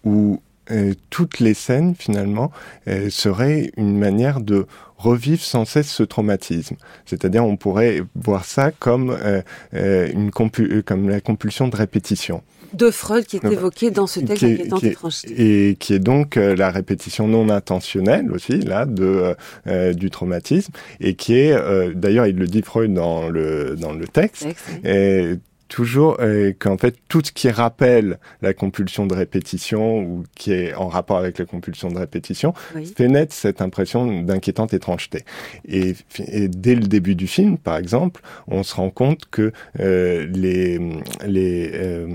[0.05, 2.51] où euh, toutes les scènes, finalement,
[2.89, 4.67] euh, seraient une manière de
[4.99, 6.77] revivre sans cesse ce traumatisme.
[7.07, 13.27] C'est-à-dire, on pourrait voir ça comme, euh, une comme la compulsion de répétition de Freud
[13.27, 15.71] qui est évoqué dans ce texte d'inquiétante étrangeté.
[15.71, 19.35] Et qui est donc euh, la répétition non intentionnelle aussi, là, de,
[19.67, 23.93] euh, du traumatisme, et qui est, euh, d'ailleurs, il le dit Freud dans le, dans
[23.93, 24.47] le texte,
[24.85, 25.35] et
[25.69, 30.75] toujours euh, qu'en fait tout ce qui rappelle la compulsion de répétition ou qui est
[30.75, 32.93] en rapport avec la compulsion de répétition oui.
[32.97, 35.25] fait naître cette impression d'inquiétante étrangeté.
[35.67, 35.95] Et,
[36.27, 40.81] et, dès le début du film, par exemple, on se rend compte que euh, les
[41.27, 42.07] les euh,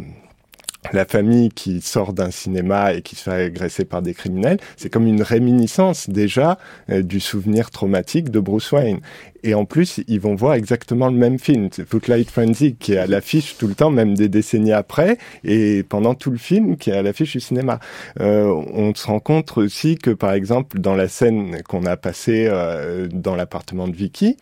[0.92, 4.90] la famille qui sort d'un cinéma et qui se fait agresser par des criminels, c'est
[4.90, 6.58] comme une réminiscence déjà
[6.90, 9.00] euh, du souvenir traumatique de Bruce Wayne.
[9.44, 13.08] Et en plus, ils vont voir exactement le même film, Footlight Frenzy, qui est à
[13.08, 16.94] l'affiche tout le temps, même des décennies après, et pendant tout le film, qui est
[16.94, 17.80] à l'affiche du cinéma.
[18.22, 22.48] Euh, on se rend compte aussi que, par exemple, dans la scène qu'on a passée
[22.50, 24.38] euh, dans l'appartement de Vicky,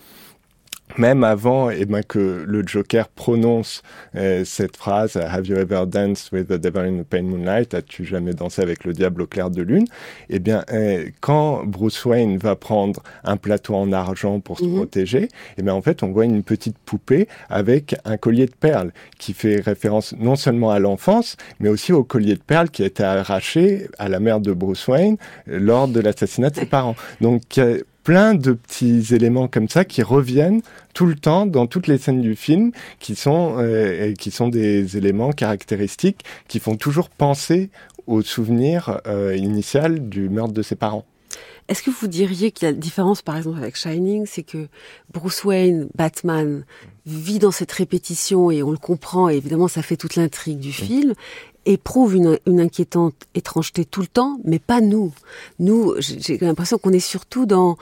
[0.97, 3.83] même avant eh ben, que le Joker prononce
[4.15, 7.73] euh, cette phrase Have you ever danced with the devil in the pale moonlight?
[7.73, 9.85] As-tu jamais dansé avec le diable au clair de lune
[10.29, 14.67] Eh bien, euh, quand Bruce Wayne va prendre un plateau en argent pour se mm
[14.67, 14.75] -hmm.
[14.75, 18.91] protéger, eh bien, en fait, on voit une petite poupée avec un collier de perles
[19.17, 22.85] qui fait référence non seulement à l'enfance, mais aussi au collier de perles qui a
[22.85, 26.95] été arraché à la mère de Bruce Wayne lors de l'assassinat de ses parents.
[27.21, 27.41] Donc,
[28.03, 30.61] plein de petits éléments comme ça qui reviennent
[30.93, 34.97] tout le temps dans toutes les scènes du film, qui sont euh, qui sont des
[34.97, 37.69] éléments caractéristiques qui font toujours penser
[38.07, 41.05] au souvenir euh, initial du meurtre de ses parents.
[41.67, 44.67] est-ce que vous diriez qu'il y a une différence, par exemple, avec Shining, c'est que
[45.13, 46.65] Bruce Wayne, Batman,
[47.05, 50.73] vit dans cette répétition et on le comprend, et évidemment, ça fait toute l'intrigue du
[50.73, 51.13] film,
[51.65, 55.13] éprouve une, une inquiétante étrangeté tout le temps, mais pas nous.
[55.59, 57.77] Nous, j'ai l'impression qu'on est surtout dans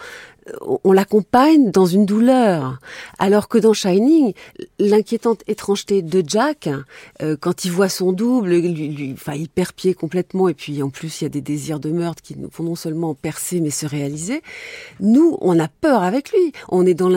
[0.83, 2.79] on l'accompagne dans une douleur.
[3.17, 4.33] Alors que dans Shining,
[4.79, 6.69] l'inquiétante étrangeté de Jack,
[7.21, 10.89] euh, quand il voit son double, lui, enfin, il perd pied complètement, et puis en
[10.89, 13.69] plus, il y a des désirs de meurtre qui nous font non seulement percer, mais
[13.69, 14.41] se réaliser.
[14.99, 16.51] Nous, on a peur avec lui.
[16.69, 17.09] On est dans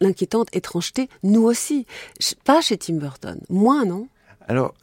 [0.00, 1.86] l'inquiétante étrangeté, nous aussi.
[2.44, 3.38] Pas chez Tim Burton.
[3.48, 4.08] Moins, non?
[4.48, 4.74] Alors,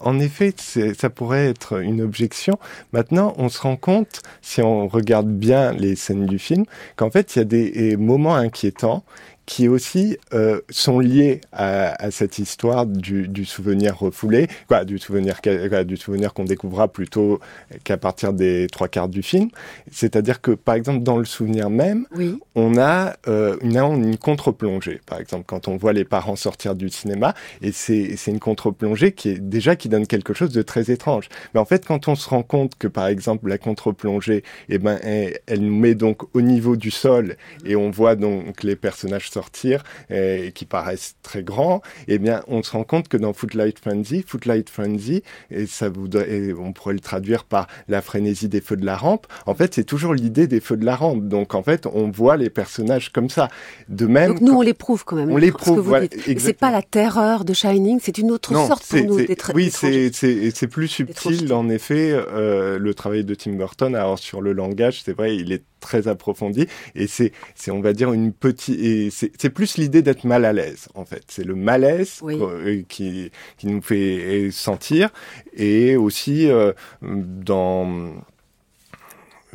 [0.00, 2.58] en effet, ça pourrait être une objection.
[2.92, 6.64] Maintenant, on se rend compte, si on regarde bien les scènes du film,
[6.96, 9.04] qu'en fait, il y a des moments inquiétants
[9.46, 14.98] qui aussi euh, sont liés à, à, cette histoire du, du, souvenir refoulé, quoi, du
[14.98, 15.40] souvenir
[15.86, 17.38] du souvenir qu'on découvrira plutôt
[17.84, 19.48] qu'à partir des trois quarts du film.
[19.90, 22.38] C'est-à-dire que, par exemple, dans le souvenir même, oui.
[22.56, 25.00] on a euh, une, une contre-plongée.
[25.06, 29.30] Par exemple, quand on voit les parents sortir du cinéma, et c'est une contre-plongée qui
[29.30, 31.28] est déjà qui donne quelque chose de très étrange.
[31.54, 34.98] Mais en fait, quand on se rend compte que, par exemple, la contre-plongée, eh ben,
[35.02, 39.30] elle, elle nous met donc au niveau du sol, et on voit donc les personnages
[39.36, 43.78] sortir et, qui paraissent très grands, eh bien, on se rend compte que dans Footlight
[43.78, 48.60] Frenzy, Footlight Frenzy, et ça voudrait, et on pourrait le traduire par la frénésie des
[48.60, 49.26] feux de la rampe.
[49.44, 51.28] En fait, c'est toujours l'idée des feux de la rampe.
[51.28, 53.48] Donc, en fait, on voit les personnages comme ça.
[53.88, 54.32] De même.
[54.32, 55.30] Donc, nous, on l'éprouve quand même.
[55.30, 55.80] On l'éprouve.
[55.80, 56.06] Voilà,
[56.38, 59.18] c'est pas la terreur de Shining, c'est une autre non, sorte pour nous.
[59.54, 61.52] Oui, c'est plus subtil.
[61.52, 65.52] En effet, euh, le travail de Tim Burton, alors sur le langage, c'est vrai, il
[65.52, 70.02] est très approfondi et c'est c'est on va dire une petite et c'est plus l'idée
[70.02, 72.38] d'être mal à l'aise en fait c'est le malaise oui.
[72.40, 75.10] euh, qui qui nous fait sentir
[75.54, 78.12] et aussi euh, dans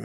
[0.00, 0.04] euh,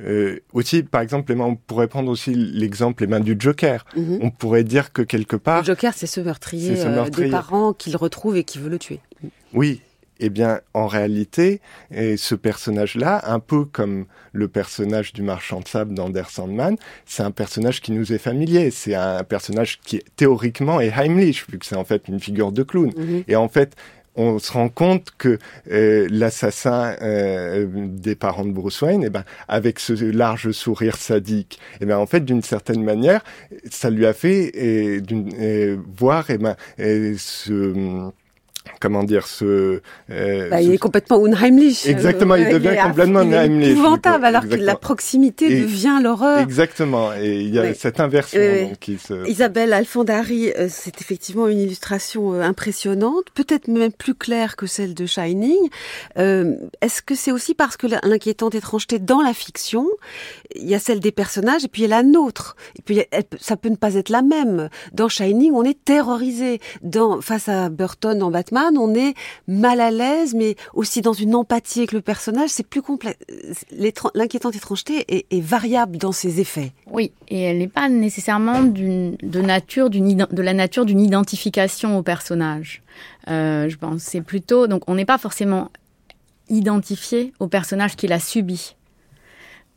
[0.00, 3.84] euh, aussi, par exemple, on pourrait prendre aussi l'exemple les mains du Joker.
[3.96, 4.18] -hmm.
[4.20, 7.26] On pourrait dire que quelque part, le Joker, c'est ce meurtrier, ce meurtrier.
[7.26, 9.00] Euh, des parents qu'il retrouve et qui veut le tuer.
[9.54, 9.80] Oui,
[10.20, 15.68] eh bien, en réalité, et ce personnage-là, un peu comme le personnage du marchand de
[15.68, 18.70] sable d'Ander Sandman, c'est un personnage qui nous est familier.
[18.70, 22.62] C'est un personnage qui, théoriquement, est Heimlich, vu que c'est en fait une figure de
[22.62, 22.90] clown.
[22.90, 23.24] -hmm.
[23.28, 23.76] Et en fait,
[24.16, 25.38] on se rend compte que
[25.70, 31.58] euh, l'assassin euh, des parents de Bruce Wayne, eh ben, avec ce large sourire sadique,
[31.80, 33.22] eh ben, en fait, d'une certaine manière,
[33.70, 35.02] ça lui a fait
[35.98, 36.56] voir eh ben,
[37.18, 38.10] ce
[38.80, 40.72] comment dire ce euh, bah, il ce...
[40.72, 45.46] est complètement unheimlich exactement il devient il complètement il unheimlich épouvantable alors que la proximité
[45.46, 46.40] et, devient l'horreur.
[46.40, 47.74] Exactement et il y a oui.
[47.78, 48.68] cette inversion oui.
[48.68, 49.28] donc, qui se...
[49.28, 54.94] Isabelle Alfandari euh, c'est effectivement une illustration euh, impressionnante peut-être même plus claire que celle
[54.94, 55.56] de Shining.
[56.18, 59.86] Euh, est-ce que c'est aussi parce que l'inquiétante étrangeté dans la fiction
[60.54, 62.56] il y a celle des personnages et puis il y a la nôtre.
[62.78, 64.68] Et puis elle, ça peut ne pas être la même.
[64.92, 66.60] Dans Shining on est terrorisé.
[66.82, 69.14] Dans face à Burton en Batman on est
[69.48, 72.50] mal à l'aise, mais aussi dans une empathie avec le personnage.
[72.50, 73.18] C'est plus complexe.
[74.14, 76.72] L'inquiétante étrangeté est, variable dans ses effets.
[76.90, 82.82] Oui, et elle n'est pas nécessairement de nature de la nature d'une identification au personnage.
[83.28, 85.70] Euh, je pense c'est plutôt donc on n'est pas forcément
[86.48, 88.76] identifié au personnage qu'il a subi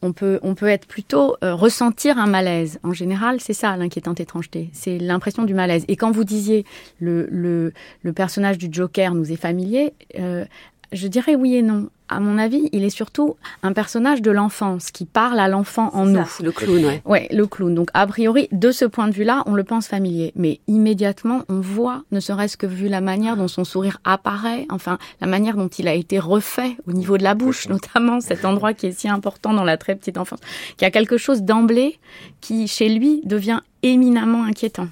[0.01, 2.79] on peut, être plutôt euh, ressentir un malaise.
[2.83, 4.69] En général, c'est ça l'inquiétante étrangeté.
[4.73, 5.83] C'est l'impression du malaise.
[5.87, 6.65] Et quand vous disiez
[6.99, 10.45] le, le, le personnage du Joker nous est familier, euh,
[10.91, 11.89] je dirais oui et non.
[12.11, 16.05] À mon avis, il est surtout un personnage de l'enfance qui parle à l'enfant en
[16.05, 16.25] nous.
[16.41, 17.01] Le clown, ouais.
[17.05, 17.75] Ouais, le clown.
[17.75, 20.33] Donc, a priori, de ce point de vue-là, on le pense familier.
[20.35, 24.97] Mais immédiatement, on voit, ne serait-ce que vu la manière dont son sourire apparaît, enfin,
[25.21, 28.73] la manière dont il a été refait au niveau de la bouche, notamment cet endroit
[28.73, 30.39] qui est si important dans la très petite enfance,
[30.77, 31.99] qu'il y a quelque chose d'emblée
[32.41, 34.87] qui, chez lui, devient éminemment inquiétant.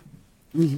[0.54, 0.78] Mmh.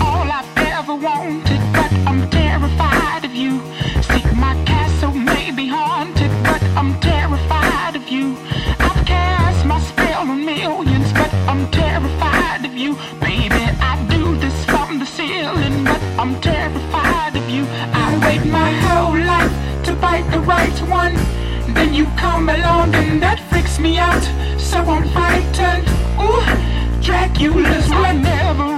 [0.00, 0.57] all
[0.94, 3.60] wanted, but I'm terrified of you.
[4.02, 8.36] See, my castle may be haunted, but I'm terrified of you.
[8.78, 12.94] I've cast my spell on millions, but I'm terrified of you.
[13.20, 17.64] Baby, I do this from the ceiling, but I'm terrified of you.
[17.92, 21.14] I wait my whole life to bite the right one.
[21.74, 24.24] Then you come along and that freaks me out.
[24.58, 25.86] So I'm frightened.
[26.18, 28.77] Ooh, Dracula's I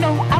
[0.00, 0.33] know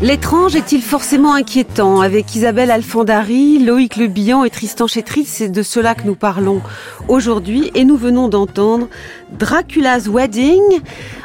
[0.00, 5.62] L'étrange est-il forcément inquiétant Avec Isabelle Alfandari, Loïc Le Bihan et Tristan Chétrit, c'est de
[5.64, 6.62] cela que nous parlons
[7.08, 8.86] aujourd'hui et nous venons d'entendre
[9.32, 10.62] Dracula's Wedding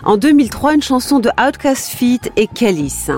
[0.03, 3.09] en 2003, une chanson de Outcast Feet et Kellys.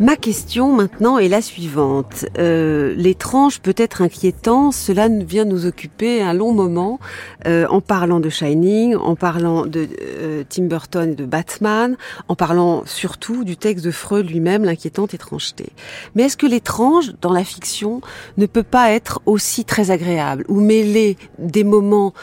[0.00, 2.24] Ma question maintenant est la suivante.
[2.38, 6.98] Euh, L'étrange peut être inquiétant, cela vient nous occuper un long moment
[7.46, 11.98] euh, en parlant de Shining, en parlant de euh, Tim Burton et de Batman,
[12.28, 15.66] en parlant surtout du texte de Freud lui-même, l'inquiétante étrangeté.
[16.14, 18.00] Mais est-ce que l'étrange dans la fiction
[18.38, 22.14] ne peut pas être aussi très agréable ou mêler des moments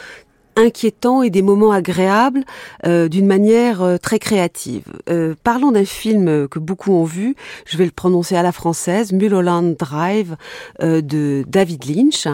[0.58, 2.43] inquiétants et des moments agréables
[2.86, 4.84] euh, d'une manière euh, très créative.
[5.10, 7.36] Euh, parlons d'un film que beaucoup ont vu,
[7.66, 10.36] je vais le prononcer à la française, Mulholland Drive
[10.82, 12.28] de David Lynch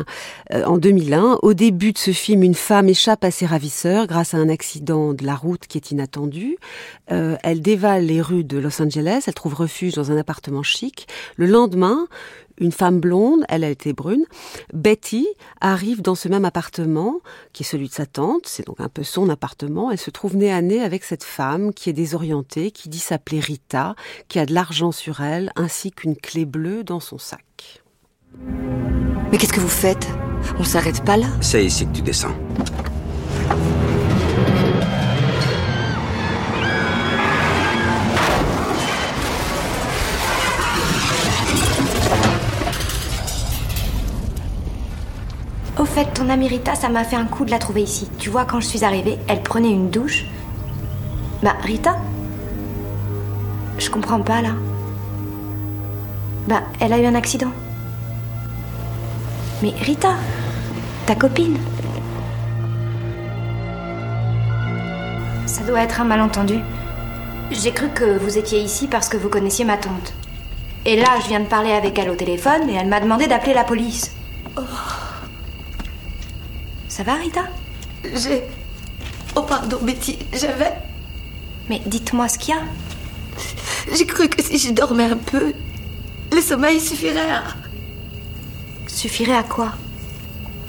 [0.51, 1.39] en 2001.
[1.41, 5.13] Au début de ce film, une femme échappe à ses ravisseurs grâce à un accident
[5.13, 6.57] de la route qui est inattendu.
[7.07, 11.07] Elle dévale les rues de Los Angeles, elle trouve refuge dans un appartement chic.
[11.35, 12.07] Le lendemain,
[12.63, 14.25] une femme blonde, elle a été brune,
[14.73, 15.27] Betty,
[15.61, 17.19] arrive dans ce même appartement,
[17.51, 19.91] qui est celui de sa tante, c'est donc un peu son appartement.
[19.91, 23.39] Elle se trouve nez à nez avec cette femme qui est désorientée, qui dit s'appeler
[23.39, 23.95] Rita,
[24.29, 27.83] qui a de l'argent sur elle, ainsi qu'une clé bleue dans son sac.
[29.31, 30.07] Mais qu'est-ce que vous faites?
[30.57, 31.27] On s'arrête pas là?
[31.41, 32.35] C'est ici que tu descends.
[45.93, 48.09] Fait, ton amie Rita, ça m'a fait un coup de la trouver ici.
[48.17, 50.25] Tu vois, quand je suis arrivée, elle prenait une douche.
[51.43, 51.97] Bah, Rita
[53.77, 54.53] Je comprends pas, là.
[56.47, 57.51] Bah, elle a eu un accident.
[59.61, 60.15] Mais Rita,
[61.05, 61.57] ta copine.
[65.45, 66.55] Ça doit être un malentendu.
[67.51, 70.13] J'ai cru que vous étiez ici parce que vous connaissiez ma tante.
[70.85, 73.53] Et là, je viens de parler avec elle au téléphone et elle m'a demandé d'appeler
[73.53, 74.11] la police.
[76.95, 77.45] Ça va, Rita?
[78.03, 78.43] J'ai.
[79.35, 80.73] Oh, pardon, Betty, j'avais.
[81.67, 82.61] Mais dites-moi ce qu'il y a.
[83.97, 85.53] J'ai cru que si je dormais un peu,
[86.31, 87.45] le sommeil suffirait à.
[88.85, 89.71] Suffirait à quoi?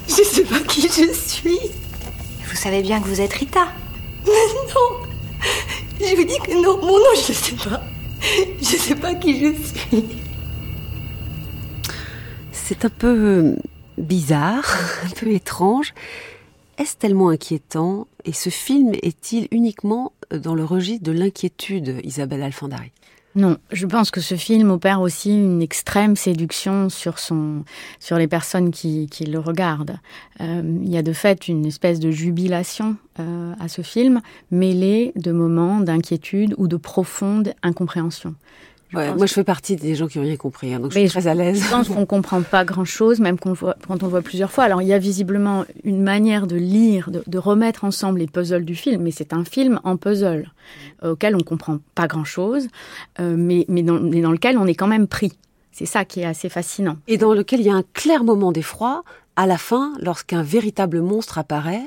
[0.08, 1.58] Je sais pas qui je suis.
[2.48, 3.66] Vous savez bien que vous êtes Rita.
[4.26, 5.06] non
[6.00, 7.82] Je vous dis que non, mon nom, je sais pas.
[8.62, 10.04] Je sais pas qui je suis.
[12.50, 13.56] C'est un peu euh,
[13.98, 14.64] bizarre,
[15.04, 15.94] un peu étrange.
[16.78, 18.08] Est-ce tellement inquiétant?
[18.24, 22.90] Et ce film est-il uniquement dans le registre de l'inquiétude, Isabelle Alfandari?
[23.36, 27.16] Non, je pense que ce film opère aussi une extrême séduction sur
[28.16, 29.98] les personnes qui, qui le regardent.
[30.40, 34.20] Euh, il y a de fait une espèce de jubilation euh, à ce film,
[34.52, 38.36] mêlée de moments d'inquiétude ou de profonde incompréhension.
[38.92, 41.08] Ouais, moi, je fais partie des gens qui n'ont rien compris, hein, donc je Mais
[41.08, 41.62] suis très à l'aise.
[41.64, 44.64] Je pense qu'on comprend pas grand-chose, même voit- quand on le voit plusieurs fois.
[44.64, 48.64] Alors, il y a visiblement une manière de lire, de, de remettre ensemble les puzzles
[48.64, 50.52] du film, mais c'est un film en puzzle
[51.02, 52.68] euh, auquel on comprend pas grand-chose,
[53.20, 55.32] euh, mais, mais, dans, mais dans lequel on est quand même pris.
[55.72, 56.96] C'est ça qui est assez fascinant.
[57.08, 59.02] Et dans lequel il y a un clair moment d'effroi
[59.34, 61.82] à la fin, lorsqu'un véritable monstre apparaît.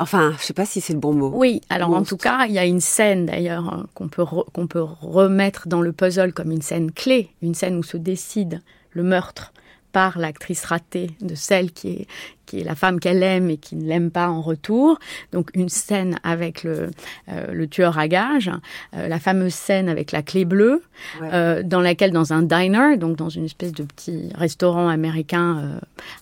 [0.00, 1.30] Enfin, je sais pas si c'est le bon mot.
[1.34, 4.50] Oui, alors en tout cas, il y a une scène d'ailleurs euh, qu'on peut, re-
[4.52, 8.62] qu'on peut remettre dans le puzzle comme une scène clé, une scène où se décide
[8.92, 9.52] le meurtre
[9.92, 12.06] par l'actrice ratée de celle qui est,
[12.50, 14.98] qui est la femme qu'elle aime et qui ne l'aime pas en retour.
[15.32, 16.90] Donc une scène avec le,
[17.28, 18.50] euh, le tueur à gages,
[18.96, 20.82] euh, la fameuse scène avec la clé bleue,
[21.20, 21.30] Ouais.
[21.32, 25.78] euh, dans laquelle dans un diner, donc dans une espèce de petit restaurant américain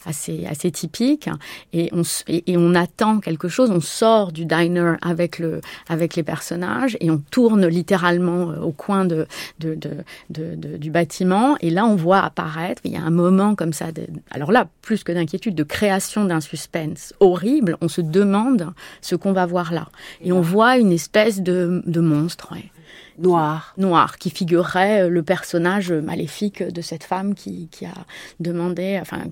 [0.06, 1.28] assez assez typique,
[1.72, 6.14] et on et, et on attend quelque chose, on sort du diner avec le avec
[6.14, 9.26] les personnages et on tourne littéralement au coin de,
[9.60, 9.90] de, de,
[10.30, 13.72] de- de- du bâtiment et là on voit apparaître, il y a un moment comme
[13.72, 18.72] ça, de, alors là plus que d'inquiétude, de création d'un suspense horrible, on se demande
[19.00, 19.88] ce qu'on va voir là
[20.20, 22.52] et on voit une espèce de, de monstre.
[22.52, 22.70] ouais.
[23.18, 23.74] Noir.
[23.76, 27.94] Noir, qui figurerait euh, le personnage maléfique de cette femme qui, qui a
[28.38, 29.24] demandé, enfin,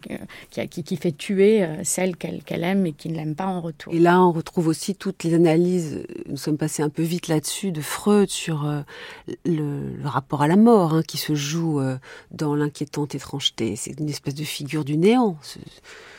[0.51, 3.47] qui, a, qui, qui, fait tuer euh, celle qu'elle aime et qui ne l'aime pas
[3.47, 3.95] en retour.
[3.95, 7.71] Et là, on retrouve aussi toutes les analyses, nous sommes passés un peu vite là-dessus,
[7.71, 8.81] de Freud sur euh,
[9.45, 11.97] le, le, rapport à la mort hein, qui se joue euh,
[12.33, 13.77] dans l'inquiétante étrangeté.
[13.77, 15.39] C'est une espèce de figure du néant.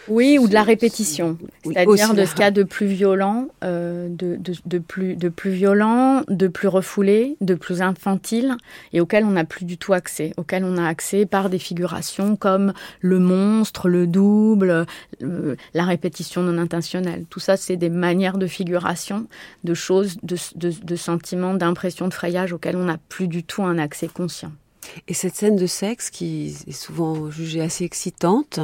[0.07, 4.07] Oui, ou de la répétition, c'est-à-dire de ce qu'il y a de plus violent, euh,
[4.09, 8.55] de, de, de, plus, de plus violent, de plus refoulé, de plus infantile,
[8.93, 12.35] et auquel on n'a plus du tout accès, auquel on a accès par des figurations
[12.35, 14.85] comme le monstre, le double,
[15.23, 17.25] euh, la répétition non intentionnelle.
[17.29, 19.27] Tout ça, c'est des manières de figuration,
[19.63, 23.63] de choses, de, de, de sentiments, d'impressions, de frayage auxquels on n'a plus du tout
[23.63, 24.51] un accès conscient.
[25.07, 28.59] Et cette scène de sexe, qui est souvent jugée assez excitante,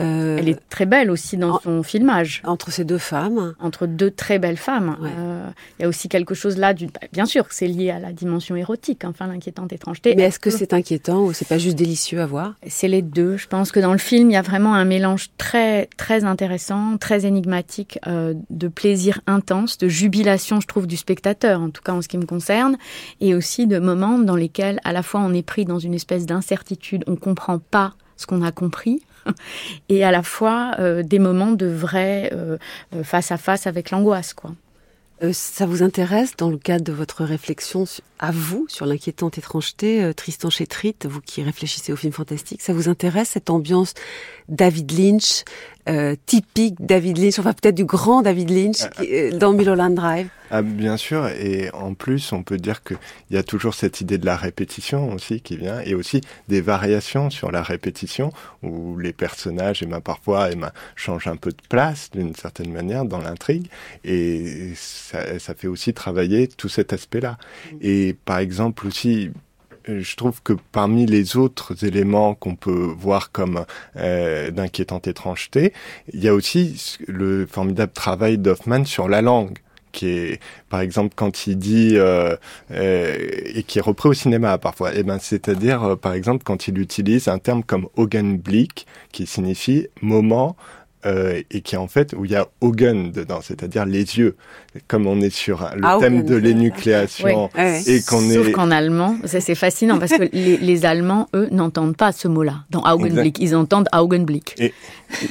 [0.00, 2.42] euh, elle est très belle aussi dans en, son filmage.
[2.44, 4.96] Entre ces deux femmes, entre deux très belles femmes.
[5.00, 5.10] Il ouais.
[5.18, 5.50] euh,
[5.80, 9.04] y a aussi quelque chose là, du, bien sûr, c'est lié à la dimension érotique,
[9.04, 10.14] enfin l'inquiétante étrangeté.
[10.14, 12.54] Mais est-ce que c'est inquiétant ou c'est pas juste délicieux à voir?
[12.66, 13.36] C'est les deux.
[13.36, 16.96] Je pense que dans le film, il y a vraiment un mélange très très intéressant,
[16.98, 21.92] très énigmatique, euh, de plaisir intense, de jubilation, je trouve, du spectateur, en tout cas
[21.92, 22.76] en ce qui me concerne,
[23.20, 26.26] et aussi de moments dans lesquels à la fois on est pris dans une espèce
[26.26, 29.02] d'incertitude, on comprend pas ce qu'on a compris,
[29.88, 32.58] et à la fois euh, des moments de vrai euh,
[33.02, 34.52] face à face avec l'angoisse, quoi.
[35.22, 37.84] Euh, ça vous intéresse dans le cadre de votre réflexion
[38.22, 42.72] à vous sur l'inquiétante étrangeté, euh, Tristan Chétrit, vous qui réfléchissez au film fantastique, ça
[42.72, 43.94] vous intéresse cette ambiance
[44.48, 45.42] David Lynch,
[45.88, 50.28] euh, typique David Lynch, enfin peut-être du grand David Lynch qui, dans Mulholland Drive?
[50.52, 52.98] ah, Bien sûr, et en plus on peut dire qu'il
[53.32, 57.30] y a toujours cette idée de la répétition aussi qui vient, et aussi des variations
[57.30, 61.62] sur la répétition, où les personnages, et ben, parfois, et ben, changent un peu de
[61.68, 63.66] place d'une certaine manière dans l'intrigue,
[64.04, 67.38] et ça, ça, fait aussi travailler tout cet aspect-là.
[67.80, 69.30] Et par exemple aussi,
[69.86, 73.64] je trouve que parmi les autres éléments qu'on peut voir comme
[73.96, 75.72] euh, d'inquiétante étrangeté,
[76.12, 79.58] il y a aussi le formidable travail d'Hoffman sur la langue
[79.92, 82.36] qui est, par exemple, quand il dit euh,
[82.72, 83.16] euh,
[83.54, 84.94] et qui est repris au cinéma parfois.
[84.94, 89.86] Et ben, c'est-à-dire, euh, par exemple, quand il utilise un terme comme Augenblick, qui signifie
[90.00, 90.56] moment
[91.04, 94.36] euh, et qui en fait où il y a Augen dedans, c'est-à-dire les yeux.
[94.88, 97.82] Comme on est sur le ah, thème de l'énucléation oui.
[97.86, 98.34] et qu'on est.
[98.34, 102.64] Sauf qu'en allemand, c'est fascinant parce que les, les Allemands eux n'entendent pas ce mot-là
[102.70, 104.54] dans Augenblick, ils entendent Augenblick.
[104.58, 104.72] Et...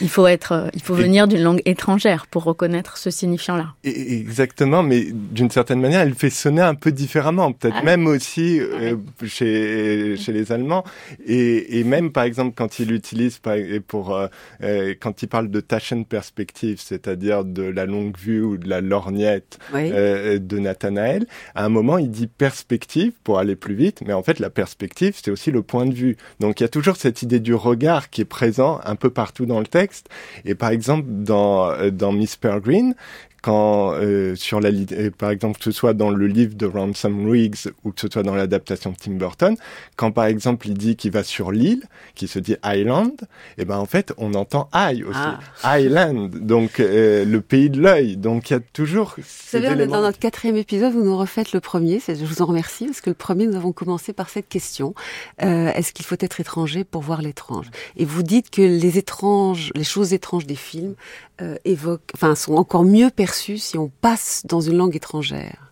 [0.02, 3.74] Il faut être, il faut venir d'une langue étrangère pour reconnaître ce signifiant-là.
[3.84, 7.84] Exactement, mais d'une certaine manière, il fait sonner un peu différemment, peut-être ah.
[7.84, 10.84] même aussi euh, chez chez les Allemands
[11.26, 13.40] et, et même par exemple quand il utilise
[13.88, 14.16] pour
[14.64, 19.60] euh, quand il parle de Taschen-perspective, c'est-à-dire de la longue vue ou de la lorgnette
[19.74, 19.90] oui.
[19.92, 21.26] euh, de Nathanaël,
[21.56, 25.18] à un moment, il dit perspective pour aller plus vite, mais en fait, la perspective,
[25.22, 26.18] c'est aussi le point de vue.
[26.40, 29.46] Donc, il y a toujours cette idée du regard qui est présent un peu partout
[29.46, 30.10] dans le texte.
[30.46, 32.96] Et par exemple, dans, dans Miss Peregrine,
[33.42, 34.70] quand euh, sur la
[35.18, 38.24] par exemple que ce soit dans le livre de Ransom Riggs ou que ce soit
[38.24, 39.56] dans l'adaptation de Tim Burton
[39.96, 41.84] quand par exemple il dit qu'il va sur l'île
[42.14, 43.20] qui se dit Island
[43.58, 45.20] et ben en fait on entend I aussi.
[45.64, 45.80] Ah.
[45.80, 48.18] Island donc euh, le pays de l'œil.
[48.18, 51.60] Donc il y a toujours vous savez dans notre quatrième épisode vous nous refaites le
[51.60, 54.94] premier je vous en remercie parce que le premier nous avons commencé par cette question.
[55.42, 57.68] Euh, est-ce qu'il faut être étranger pour voir l'étrange?
[57.98, 60.96] Et vous dites que les étranges les choses étranges des films
[61.42, 65.72] euh, évoquent enfin sont encore mieux perçues si on passe dans une langue étrangère.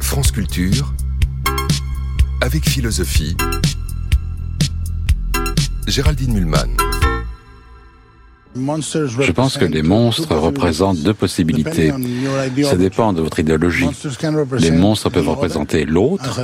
[0.00, 0.92] France Culture,
[2.42, 3.36] avec philosophie,
[5.86, 6.85] Géraldine Mulman.
[8.56, 11.92] Je pense que les monstres représentent deux possibilités.
[12.64, 13.88] Ça dépend de votre idéologie.
[14.58, 16.40] Les monstres peuvent représenter l'autre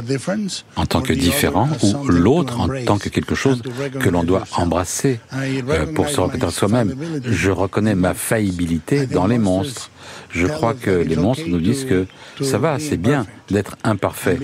[0.76, 3.62] en tant que différent ou l'autre en tant que quelque chose
[4.00, 6.94] que l'on doit embrasser euh, pour se reconnaître soi-même.
[7.24, 9.90] Je reconnais ma faillibilité dans les monstres.
[10.32, 12.06] Je crois que les monstres nous disent que
[12.40, 14.38] ça va, c'est bien d'être imparfait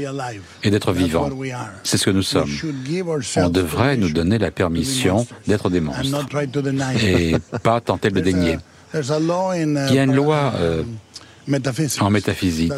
[0.63, 1.31] et d'être vivant.
[1.83, 2.51] C'est ce que nous sommes.
[3.37, 6.27] On devrait nous donner la permission d'être des monstres
[7.03, 8.59] et pas tenter de le dénier.
[8.95, 10.83] Il y a une loi euh,
[12.01, 12.73] en métaphysique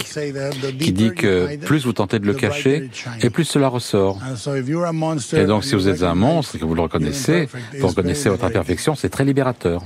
[0.78, 2.90] qui dit que plus vous tentez de le cacher,
[3.20, 4.18] et plus cela ressort.
[5.32, 7.48] Et donc si vous êtes un monstre et que vous le reconnaissez,
[7.78, 9.82] vous reconnaissez votre imperfection, c'est très libérateur.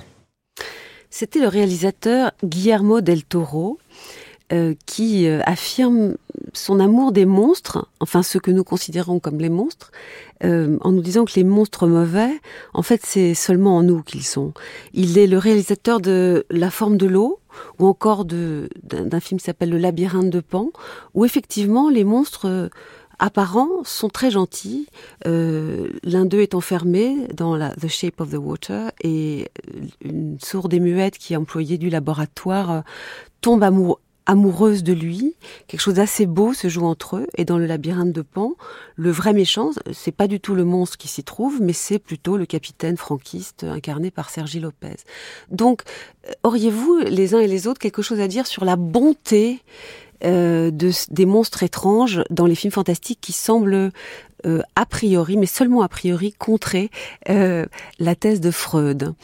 [1.16, 3.78] C'était le réalisateur Guillermo del Toro
[4.52, 6.16] euh, qui euh, affirme
[6.52, 9.92] son amour des monstres, enfin ce que nous considérons comme les monstres,
[10.42, 12.32] euh, en nous disant que les monstres mauvais,
[12.72, 14.54] en fait, c'est seulement en nous qu'ils sont.
[14.92, 17.38] Il est le réalisateur de La forme de l'eau,
[17.78, 20.70] ou encore d'un film qui s'appelle Le labyrinthe de Pan,
[21.14, 22.70] où effectivement les monstres
[23.25, 24.87] apparents sont très gentils.
[25.27, 29.51] Euh, L'un d'eux est enfermé dans la The Shape of the Water et
[30.03, 32.81] une sourde et muette qui est employée du laboratoire euh,
[33.41, 33.64] tombe
[34.27, 35.37] amoureuse de lui.
[35.68, 37.27] Quelque chose d'assez beau se joue entre eux.
[37.39, 38.53] Et dans le labyrinthe de Pan,
[38.97, 42.37] le vrai méchant, c'est pas du tout le monstre qui s'y trouve, mais c'est plutôt
[42.37, 44.97] le capitaine franquiste incarné par Sergi Lopez.
[45.51, 45.83] Donc,
[46.29, 49.62] euh, auriez-vous les uns et les autres quelque chose à dire sur la bonté
[50.25, 53.91] euh, de, des monstres étranges dans les films fantastiques qui semblent
[54.47, 56.91] euh, a priori, mais seulement a priori, contrer
[57.29, 57.66] euh,
[57.99, 59.14] la thèse de Freud.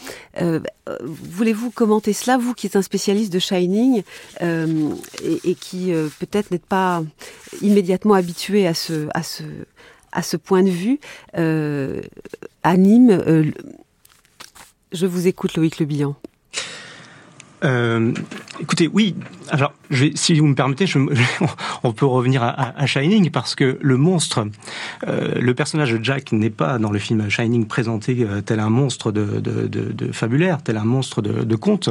[1.04, 4.02] Voulez-vous commenter cela, vous qui êtes un spécialiste de Shining
[4.40, 7.02] et, et, qui peut-être n'êtes pas
[7.62, 9.44] immédiatement habitué à ce, à ce,
[10.10, 10.98] à ce point de vue
[12.64, 13.52] anime.
[14.92, 16.16] je vous écoute, Loïc Le Bihan.
[17.64, 18.12] Euh,
[18.60, 19.14] écoutez, oui.
[19.50, 19.72] Alors,
[20.14, 20.86] si vous me permettez,
[21.82, 24.46] on peut revenir à, Shining parce que le monstre,
[25.06, 28.70] euh, le personnage de Jack n'est pas dans le film Shining présenté euh, tel un
[28.70, 31.90] monstre de, de, de, fabulaire, tel un monstre de conte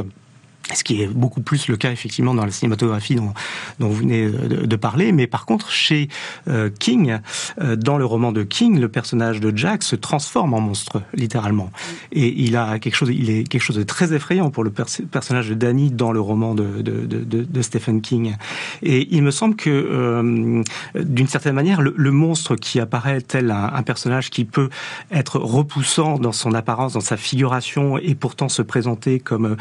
[0.74, 3.32] ce qui est beaucoup plus le cas effectivement dans la cinématographie dont,
[3.78, 5.12] vous venez de, parler.
[5.12, 6.08] Mais par contre, chez
[6.48, 7.18] euh, King,
[7.60, 11.70] euh, dans le roman de King, le personnage de Jack se transforme en monstre, littéralement.
[12.12, 15.48] Et il a quelque chose, il est quelque chose de très effrayant pour le personnage
[15.48, 18.36] de Danny dans le roman de, Stephen King.
[18.82, 20.62] Et il me semble que, euh,
[20.94, 24.70] d'une certaine manière, le, le, monstre qui apparaît tel un, un, personnage qui peut
[25.12, 29.56] être repoussant dans son apparence, dans sa figuration, et pourtant se présenter comme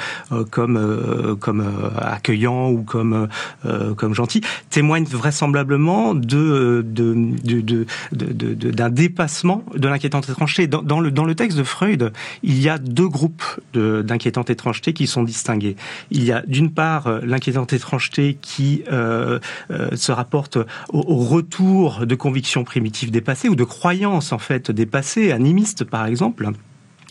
[0.49, 3.27] comme euh, comme euh, accueillant ou comme
[3.65, 10.67] euh, comme gentil, témoigne vraisemblablement de de d'un dépassement de l'inquiétante étrangeté.
[10.67, 12.11] Dans, le dans le texte de Freud,
[12.43, 15.75] il y a deux groupes d'inquiétante étrangeté qui sont distingués.
[16.11, 20.57] Il y a d'une part l'inquiétante étrangeté qui se rapporte
[20.89, 26.05] au, au, retour de convictions primitives dépassées ou de croyances en fait dépassées, animistes par
[26.05, 26.51] exemple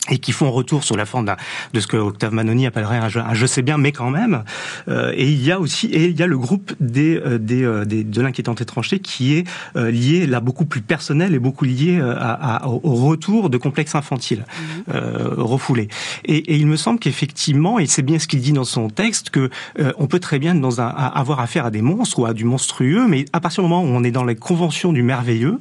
[0.09, 1.25] et qui font retour sur la forme
[1.73, 4.43] de ce que Octave Manoni appellerait un je, un je sais bien, mais quand même.
[4.87, 7.63] Euh, et il y a aussi et il y a le groupe des, euh, des,
[7.63, 11.65] euh, des de l'inquiétante étrangeté qui est euh, lié là beaucoup plus personnel et beaucoup
[11.65, 14.45] lié à, à, au retour de complexes infantiles
[14.87, 14.91] mmh.
[15.37, 15.87] refoulés.
[16.25, 19.29] Et, et, il me semble qu'effectivement, et c'est bien ce qu'il dit dans son texte,
[19.29, 19.49] que
[19.97, 23.07] on peut très bien dans un, avoir affaire à des monstres ou à du monstrueux,
[23.07, 25.59] mais à partir du moment où on est dans les conventions du merveilleux,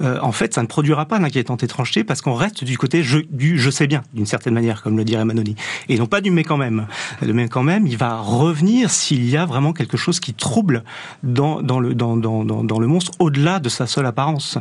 [0.00, 3.58] en fait, ça ne produira pas l'inquiétante étrangeté parce qu'on reste du côté je, du
[3.58, 5.54] je sais bien, d'une certaine manière, comme le dirait Manoni.
[5.90, 6.86] Et non pas du mais quand même.
[7.20, 10.84] Le mais quand même, il va revenir s'il y a vraiment quelque chose qui trouble
[11.22, 14.58] dans, dans, le, dans, dans, dans le monstre, au-delà de sa seule apparence.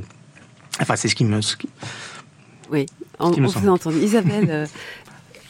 [0.82, 1.40] Enfin, c'est ce qui me...
[2.72, 2.86] Oui,
[3.20, 3.92] on, on vous entend.
[3.92, 4.66] Isabelle, euh,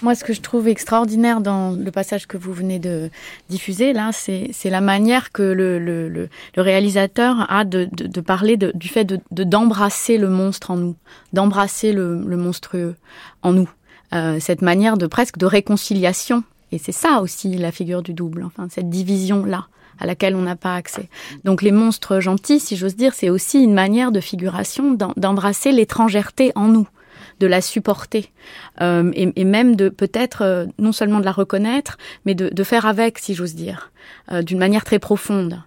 [0.01, 3.09] Moi, ce que je trouve extraordinaire dans le passage que vous venez de
[3.49, 8.21] diffuser, là, c'est la manière que le, le, le, le réalisateur a de, de, de
[8.21, 10.95] parler de, du fait d'embrasser le monstre en nous,
[11.33, 12.95] d'embrasser le, le, monstrueux
[13.41, 13.69] en nous.
[14.13, 16.43] Euh, cette manière de presque de réconciliation.
[16.71, 19.67] Et c'est ça aussi la figure du double, enfin, cette division-là
[19.99, 21.09] à laquelle on n'a pas accès.
[21.43, 26.53] Donc les monstres gentils, si j'ose dire, c'est aussi une manière de figuration d'embrasser l'étrangèreté
[26.55, 26.87] en nous
[27.39, 28.31] de la supporter
[28.81, 32.63] euh, et, et, même de peut-être euh, non seulement de la reconnaître, mais de, de
[32.63, 33.91] faire avec, si j'ose dire,
[34.31, 35.61] euh, d'une manière très profonde.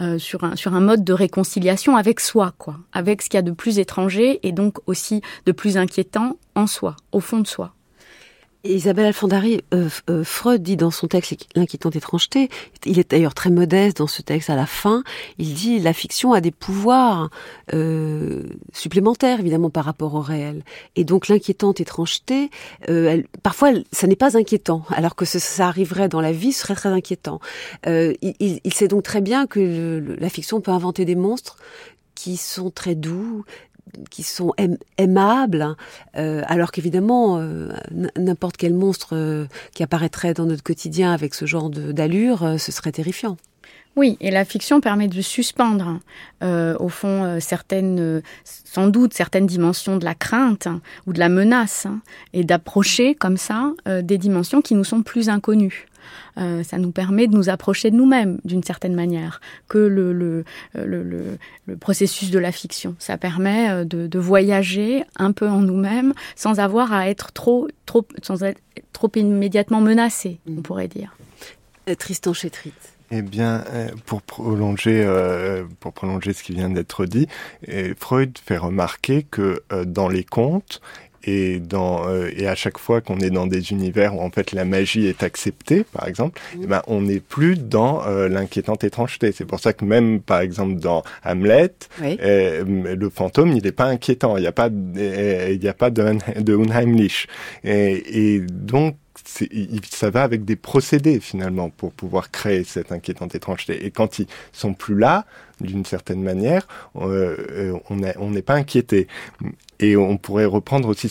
[0.00, 3.40] Euh, sur, un, sur un mode de réconciliation avec soi, quoi, avec ce qu'il y
[3.40, 7.48] a de plus étranger et donc aussi de plus inquiétant en soi, au fond de
[7.48, 7.74] soi.
[8.64, 12.48] Isabelle Alfandari, euh, euh, Freud dit dans son texte L'inquiétante étrangeté,
[12.84, 15.04] il est d'ailleurs très modeste dans ce texte à la fin,
[15.38, 17.30] il dit la fiction a des pouvoirs
[17.72, 18.42] euh,
[18.72, 20.64] supplémentaires évidemment par rapport au réel.
[20.96, 22.50] Et donc l'inquiétante étrangeté,
[22.88, 26.52] euh, elle, parfois ça n'est pas inquiétant, alors que ce, ça arriverait dans la vie,
[26.52, 27.40] ce serait très inquiétant.
[27.86, 31.56] Euh, il, il, sait donc très bien que le, la fiction peut inventer des monstres
[32.18, 33.44] qui sont très doux,
[34.10, 34.52] qui sont
[34.96, 35.76] aimables,
[36.16, 37.70] euh, alors qu'évidemment, euh,
[38.16, 42.92] n'importe quel monstre euh, qui apparaîtrait dans notre quotidien avec ce genre d'allure, ce serait
[42.92, 43.36] terrifiant.
[43.96, 45.98] Oui, et la fiction permet de suspendre,
[46.42, 51.86] au fond, certaines, sans doute, certaines dimensions de la crainte hein, ou de la menace,
[51.86, 52.00] hein,
[52.32, 55.88] et d'approcher comme ça des dimensions qui nous sont plus inconnues.
[56.36, 60.44] Euh, ça nous permet de nous approcher de nous-mêmes d'une certaine manière que le, le,
[60.74, 62.94] le, le, le processus de la fiction.
[62.98, 67.68] Ça permet euh, de, de voyager un peu en nous-mêmes sans avoir à être trop,
[67.86, 68.60] trop, sans être
[68.92, 71.16] trop immédiatement menacé, on pourrait dire.
[71.88, 72.72] Euh, Tristan Chétrit.
[73.10, 73.64] Eh bien,
[74.04, 77.26] pour prolonger, euh, pour prolonger ce qui vient d'être dit,
[77.96, 80.82] Freud fait remarquer que euh, dans les contes,
[81.24, 84.52] et dans euh, et à chaque fois qu'on est dans des univers où en fait
[84.52, 89.32] la magie est acceptée, par exemple, eh ben on n'est plus dans euh, l'inquiétante étrangeté.
[89.32, 92.64] C'est pour ça que même par exemple dans Hamlet, euh,
[92.96, 94.36] le fantôme il n'est pas inquiétant.
[94.36, 97.26] Il n'y a pas il n'y a pas de, de Unheimlich.
[97.64, 103.84] Et, et donc ça va avec des procédés finalement pour pouvoir créer cette inquiétante étrangeté.
[103.84, 105.26] Et quand ils sont plus là,
[105.60, 106.66] d'une certaine manière,
[106.96, 109.08] euh, on n'est pas inquiété.
[109.80, 111.08] Et on pourrait reprendre aussi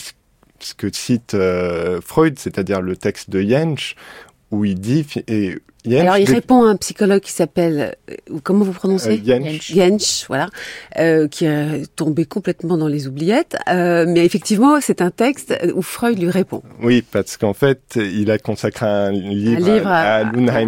[0.59, 3.95] ce, que cite euh, Freud, c'est-à-dire le texte de Jensch,
[4.51, 5.57] où il dit et
[5.95, 10.25] alors, il répond à un psychologue qui s'appelle, euh, comment vous prononcez euh, Jensch.
[10.27, 10.49] voilà,
[10.99, 13.57] euh, qui est tombé complètement dans les oubliettes.
[13.69, 16.61] Euh, mais effectivement, c'est un texte où Freud lui répond.
[16.81, 20.63] Oui, parce qu'en fait, il a consacré un livre, à, à,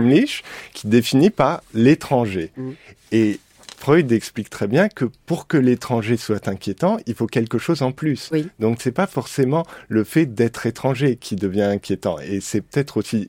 [0.73, 2.51] qui définit par l'étranger.
[2.55, 2.69] Mm.
[3.11, 3.39] Et
[3.79, 7.93] Freud explique très bien que pour que l'étranger soit inquiétant, il faut quelque chose en
[7.93, 8.29] plus.
[8.33, 8.49] Oui.
[8.59, 12.19] Donc c'est pas forcément le fait d'être étranger qui devient inquiétant.
[12.19, 13.27] Et c'est peut-être aussi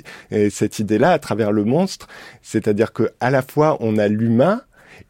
[0.51, 2.09] cette idée-là à travers le monstre,
[2.43, 4.63] c'est-à-dire que à la fois on a l'humain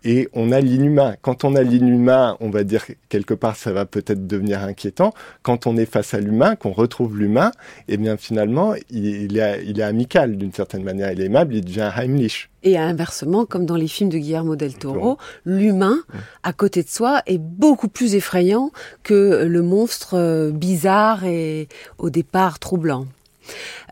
[0.04, 1.16] et on a l'inhumain.
[1.22, 5.12] Quand on a l'inhumain, on va dire quelque part ça va peut-être devenir inquiétant.
[5.42, 7.52] Quand on est face à l'humain, qu'on retrouve l'humain,
[7.88, 11.64] eh bien finalement il, est, il est amical d'une certaine manière, il est aimable, il
[11.64, 12.48] devient Heimlich.
[12.62, 15.98] Et inversement, comme dans les films de Guillermo del Toro, l'humain
[16.42, 18.70] à côté de soi est beaucoup plus effrayant
[19.02, 21.68] que le monstre euh, bizarre et
[21.98, 23.06] au départ troublant.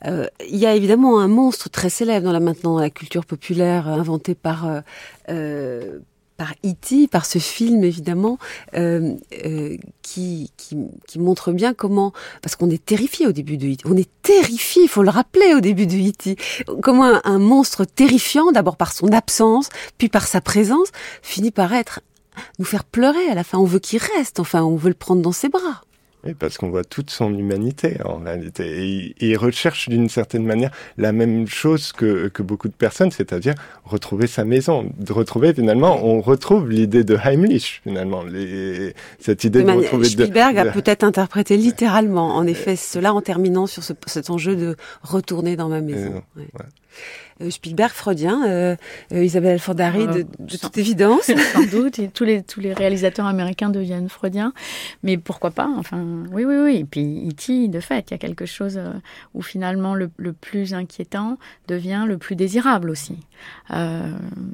[0.06, 3.88] Euh, il y a évidemment un monstre très célèbre dans la maintenant la culture populaire,
[3.88, 4.80] euh, inventé par euh,
[5.28, 5.98] euh,
[6.38, 8.38] par E.T., par ce film évidemment,
[8.74, 13.66] euh, euh, qui, qui, qui, montre bien comment, parce qu'on est terrifié au début de
[13.66, 16.36] E.T., on est terrifié, il faut le rappeler au début de E.T.,
[16.80, 20.88] comment un, un monstre terrifiant, d'abord par son absence, puis par sa présence,
[21.22, 22.00] finit par être
[22.60, 23.58] nous faire pleurer à la fin.
[23.58, 25.82] On veut qu'il reste, enfin, on veut le prendre dans ses bras.
[26.28, 28.64] Oui, parce qu'on voit toute son humanité en réalité.
[28.66, 33.54] Et, il recherche d'une certaine manière la même chose que, que beaucoup de personnes, c'est-à-dire
[33.84, 34.90] retrouver sa maison.
[34.98, 40.06] De retrouver finalement, on retrouve l'idée de Heimlich finalement, les, cette idée de, retrouver.
[40.06, 44.76] Spielberg a peut-être interprété littéralement, en effet, cela en terminant sur ce, cet enjeu de
[45.02, 46.22] retourner dans ma maison.
[46.36, 46.44] Ouais.
[46.60, 46.62] Euh,
[47.50, 48.76] Spielberg freudien, euh,
[49.12, 51.30] euh, Isabelle Fordari, de, de toute évidence.
[51.52, 54.52] Sans doute, tous les tous les réalisateurs américains deviennent freudiens,
[55.02, 56.76] mais pourquoi pas Enfin, oui, oui, oui.
[56.78, 57.68] Et puis E.T.
[57.68, 58.80] de fait, il y a quelque chose
[59.34, 63.18] où finalement le, le, plus inquiétant devient le plus désirable aussi.
[63.70, 63.76] Il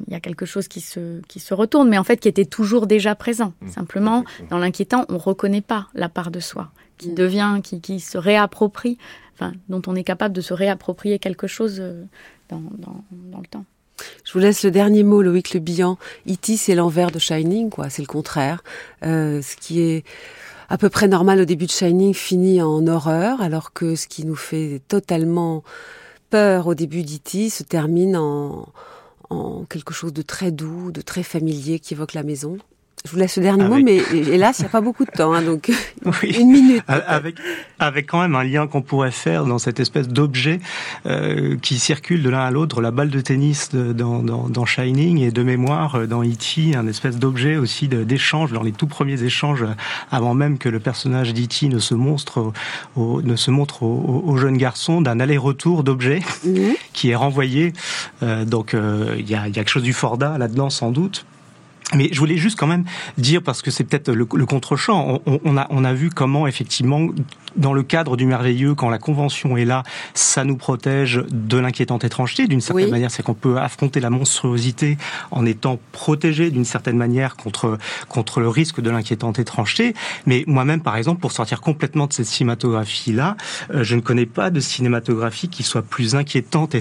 [0.09, 2.87] y a quelque chose qui se qui se retourne, mais en fait qui était toujours
[2.87, 3.53] déjà présent.
[3.61, 3.69] Mmh.
[3.69, 7.15] Simplement, dans l'inquiétant, on reconnaît pas la part de soi qui mmh.
[7.15, 8.99] devient, qui, qui se réapproprie,
[9.35, 11.83] enfin, dont on est capable de se réapproprier quelque chose
[12.49, 12.63] dans,
[13.41, 13.65] le temps.
[14.25, 15.99] Je vous laisse le dernier mot, Loïc Le Bihan.
[16.29, 17.91] E.T., c'est l'envers de Shining, quoi.
[17.91, 18.65] C'est le contraire.
[19.05, 20.05] Euh, ce qui est
[20.69, 24.25] à peu près normal au début de Shining finit en horreur, alors que ce qui
[24.25, 25.63] nous fait totalement
[26.31, 27.51] peur au début d'E.T.
[27.51, 28.69] se termine en,
[29.31, 32.59] en quelque chose de très doux, de très familier qui évoque la maison.
[33.07, 35.35] Je vous laisse le dernier mot, mais hélas, il n'y a pas beaucoup de temps,
[35.35, 35.71] hein, donc
[36.23, 36.83] une minute.
[36.89, 37.37] Avec,
[37.79, 40.59] avec quand même un lien qu'on pourrait faire dans cette espèce d'objet
[41.05, 44.65] euh, qui circule de l'un à l'autre, la balle de tennis de, dans, dans, dans,
[44.65, 48.87] Shining et de mémoire euh, dans E.T., un espèce d'objet aussi d'échange, dans les tout
[48.87, 49.67] premiers échanges,
[50.11, 51.69] avant même que le personnage d'E.T.
[51.69, 52.53] ne se montre,
[52.97, 56.73] au, ne se montre au, au jeune garçon, d'un aller-retour d'objet mhm.
[56.95, 57.75] qui est renvoyé.
[58.23, 61.27] Euh, donc euh, il y, a, y a quelque chose du Forda là-dedans sans doute
[61.95, 62.85] mais je voulais juste quand même
[63.19, 66.47] dire, parce que c'est peut-être le, le contre-champ, on, on, a, on a vu comment
[66.47, 67.09] effectivement
[67.57, 69.83] dans le cadre du merveilleux, quand la convention est là,
[70.15, 73.11] ça nous protège de l'inquiétante étrangeté d'une certaine manière.
[73.11, 74.97] C'est qu'on peut affronter la monstruosité
[75.31, 77.79] en étant protégé d'une certaine manière contre
[78.09, 79.95] contre le risque de l'inquiétante étrangeté.
[80.27, 83.37] Mais moi-même, par exemple, pour sortir complètement de cette cinématographie-là,
[83.73, 86.75] euh, je ne connais pas de cinématographie qui soit plus inquiétante,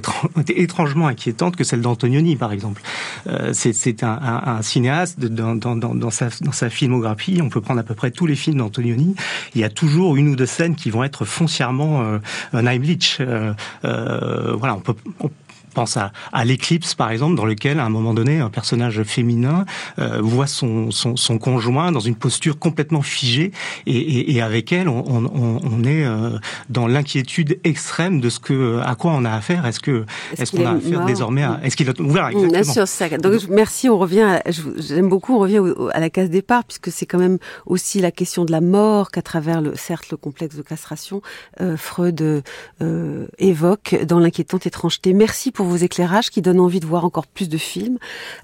[0.49, 2.81] étrangement inquiétante que celle d'Antonioni, par exemple.
[3.27, 7.41] Euh, c'est un, un, un, cinéaste dans, dans, dans, dans, sa, dans sa filmographie.
[7.41, 9.15] On peut prendre à peu près tous les films d'Antonioni.
[9.55, 12.19] Il y a toujours une ou deux scènes qui vont être foncièrement euh,
[12.53, 13.17] Heimlich.
[13.19, 13.53] Euh,
[13.85, 15.29] euh, voilà, on peut, on
[15.73, 19.65] pense à, à l'éclipse par exemple dans lequel à un moment donné un personnage féminin
[19.99, 23.51] euh, voit son, son, son, conjoint dans une posture complètement figée
[23.85, 26.37] et, et, et avec elle on, on, on est euh,
[26.69, 29.65] dans l'inquiétude extrême de ce que à quoi on a affaire.
[29.65, 30.05] Est-ce que
[30.37, 32.51] est-ce qu'on a affaire désormais à est-ce qu'il a ouvert exactement.
[32.51, 33.09] bien sûr ça.
[33.17, 34.39] Donc merci on revient
[34.77, 35.61] j'aime beaucoup on revient
[35.93, 39.21] à la case départ puisque c'est quand même aussi la question de la mort qu'à
[39.21, 41.21] travers le certes le complexe de castration
[41.61, 42.43] euh, Freud
[42.81, 45.13] euh, évoque dans l'inquiétante étrangeté.
[45.13, 47.97] Merci pour pour vos éclairages qui donnent envie de voir encore plus de films.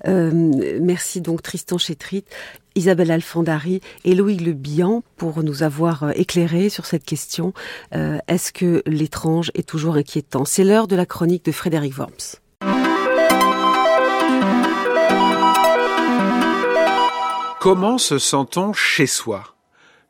[0.07, 0.31] Euh,
[0.79, 2.23] merci donc Tristan Chétrit,
[2.75, 7.53] Isabelle Alfandari et Loïc Le Bihan pour nous avoir euh, éclairé sur cette question.
[7.93, 10.45] Euh, est-ce que l'étrange est toujours inquiétant?
[10.45, 12.39] C'est l'heure de la chronique de Frédéric Worms.
[17.59, 19.43] Comment se sent-on chez soi?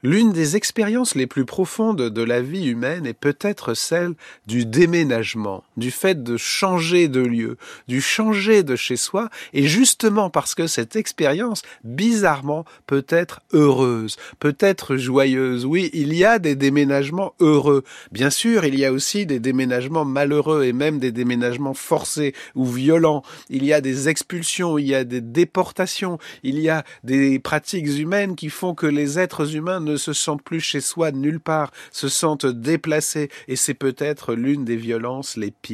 [0.01, 4.13] L'une des expériences les plus profondes de la vie humaine est peut-être celle
[4.47, 7.57] du déménagement, du fait de changer de lieu,
[7.87, 14.17] du changer de chez soi, et justement parce que cette expérience, bizarrement, peut être heureuse,
[14.39, 15.65] peut être joyeuse.
[15.65, 17.83] Oui, il y a des déménagements heureux.
[18.11, 22.65] Bien sûr, il y a aussi des déménagements malheureux et même des déménagements forcés ou
[22.65, 23.23] violents.
[23.49, 27.87] Il y a des expulsions, il y a des déportations, il y a des pratiques
[27.97, 31.71] humaines qui font que les êtres humains ne se sentent plus chez soi nulle part,
[31.91, 35.68] se sentent déplacés, et c'est peut-être l'une des violences les pires.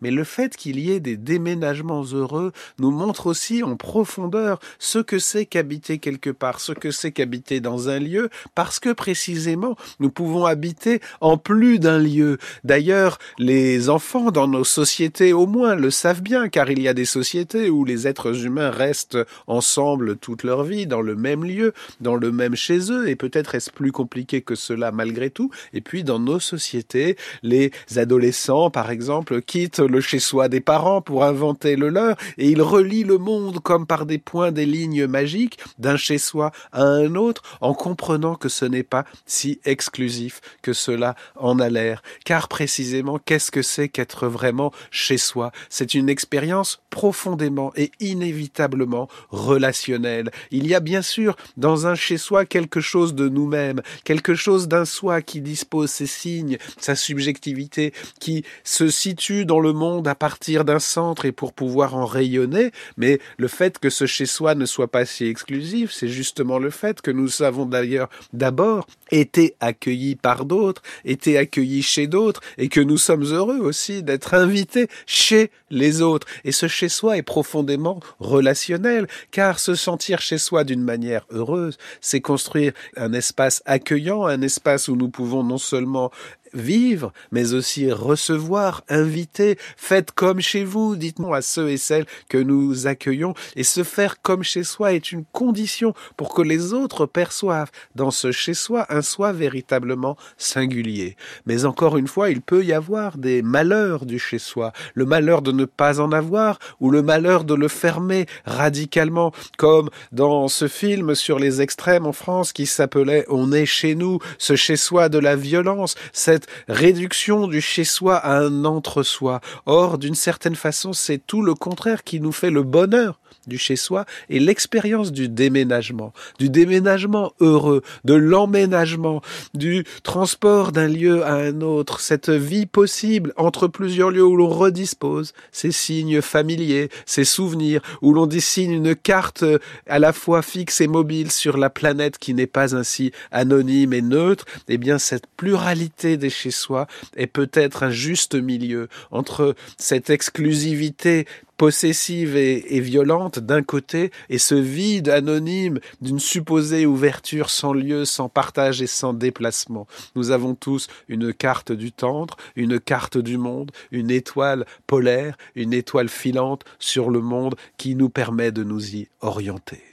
[0.00, 4.98] Mais le fait qu'il y ait des déménagements heureux nous montre aussi en profondeur ce
[4.98, 9.76] que c'est qu'habiter quelque part, ce que c'est qu'habiter dans un lieu, parce que précisément
[10.00, 12.38] nous pouvons habiter en plus d'un lieu.
[12.64, 16.94] D'ailleurs, les enfants dans nos sociétés au moins le savent bien, car il y a
[16.94, 21.72] des sociétés où les êtres humains restent ensemble toute leur vie, dans le même lieu,
[22.00, 25.50] dans le même chez eux, et peut-être est-ce plus compliqué que cela malgré tout.
[25.72, 31.24] Et puis dans nos sociétés, les adolescents, par exemple, quittent le chez-soi des parents pour
[31.24, 35.58] inventer le leur et ils relient le monde comme par des points, des lignes magiques
[35.78, 41.14] d'un chez-soi à un autre en comprenant que ce n'est pas si exclusif que cela
[41.36, 42.02] en a l'air.
[42.24, 49.08] Car précisément, qu'est-ce que c'est qu'être vraiment chez soi C'est une expérience profondément et inévitablement
[49.30, 50.30] relationnelle.
[50.50, 54.68] Il y a bien sûr dans un chez-soi quelque chose de nous même quelque chose
[54.68, 60.14] d'un soi qui dispose ses signes, sa subjectivité, qui se situe dans le monde à
[60.16, 64.66] partir d'un centre et pour pouvoir en rayonner, mais le fait que ce chez-soi ne
[64.66, 70.16] soit pas si exclusif, c'est justement le fait que nous avons d'ailleurs d'abord été accueillis
[70.16, 75.50] par d'autres, été accueillis chez d'autres, et que nous sommes heureux aussi d'être invités chez
[75.70, 76.26] les autres.
[76.44, 81.78] Et ce chez soi est profondément relationnel, car se sentir chez soi d'une manière heureuse,
[82.00, 86.10] c'est construire un espace accueillant, un espace où nous pouvons non seulement
[86.54, 92.38] vivre, mais aussi recevoir, inviter, faites comme chez vous, dites-nous à ceux et celles que
[92.38, 97.06] nous accueillons, et se faire comme chez soi est une condition pour que les autres
[97.06, 101.16] perçoivent dans ce chez soi un soi véritablement singulier.
[101.46, 105.42] Mais encore une fois, il peut y avoir des malheurs du chez soi, le malheur
[105.42, 110.68] de ne pas en avoir, ou le malheur de le fermer radicalement, comme dans ce
[110.68, 115.08] film sur les extrêmes en France qui s'appelait On est chez nous, ce chez soi
[115.08, 119.40] de la violence, cette réduction du chez-soi à un entre-soi.
[119.66, 124.04] Or, d'une certaine façon, c'est tout le contraire qui nous fait le bonheur du chez-soi
[124.28, 129.22] et l'expérience du déménagement, du déménagement heureux, de l'emménagement,
[129.54, 134.48] du transport d'un lieu à un autre, cette vie possible entre plusieurs lieux où l'on
[134.48, 139.44] redispose ces signes familiers, ces souvenirs, où l'on dessine une carte
[139.86, 144.02] à la fois fixe et mobile sur la planète qui n'est pas ainsi anonyme et
[144.02, 146.86] neutre, eh bien cette pluralité des chez-soi
[147.16, 151.26] est peut-être un juste milieu entre cette exclusivité
[151.62, 158.28] possessive et, violente d'un côté et ce vide anonyme d'une supposée ouverture sans lieu, sans
[158.28, 159.86] partage et sans déplacement.
[160.16, 165.72] Nous avons tous une carte du tendre, une carte du monde, une étoile polaire, une
[165.72, 169.84] étoile filante sur le monde qui nous permet de nous y orienter.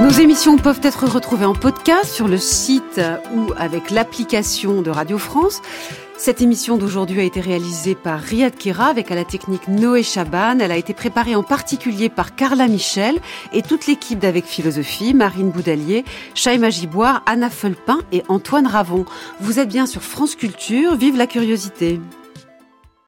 [0.00, 3.00] Nos émissions peuvent être retrouvées en podcast sur le site
[3.34, 5.60] ou avec l'application de Radio France.
[6.22, 10.58] Cette émission d'aujourd'hui a été réalisée par Riyad Kira avec à la technique Noé Chaban.
[10.60, 13.18] Elle a été préparée en particulier par Carla Michel
[13.54, 16.04] et toute l'équipe d'Avec Philosophie, Marine Boudalier,
[16.34, 19.06] Chaïma Giboire, Anna Felpin et Antoine Ravon.
[19.40, 21.98] Vous êtes bien sur France Culture, vive la curiosité.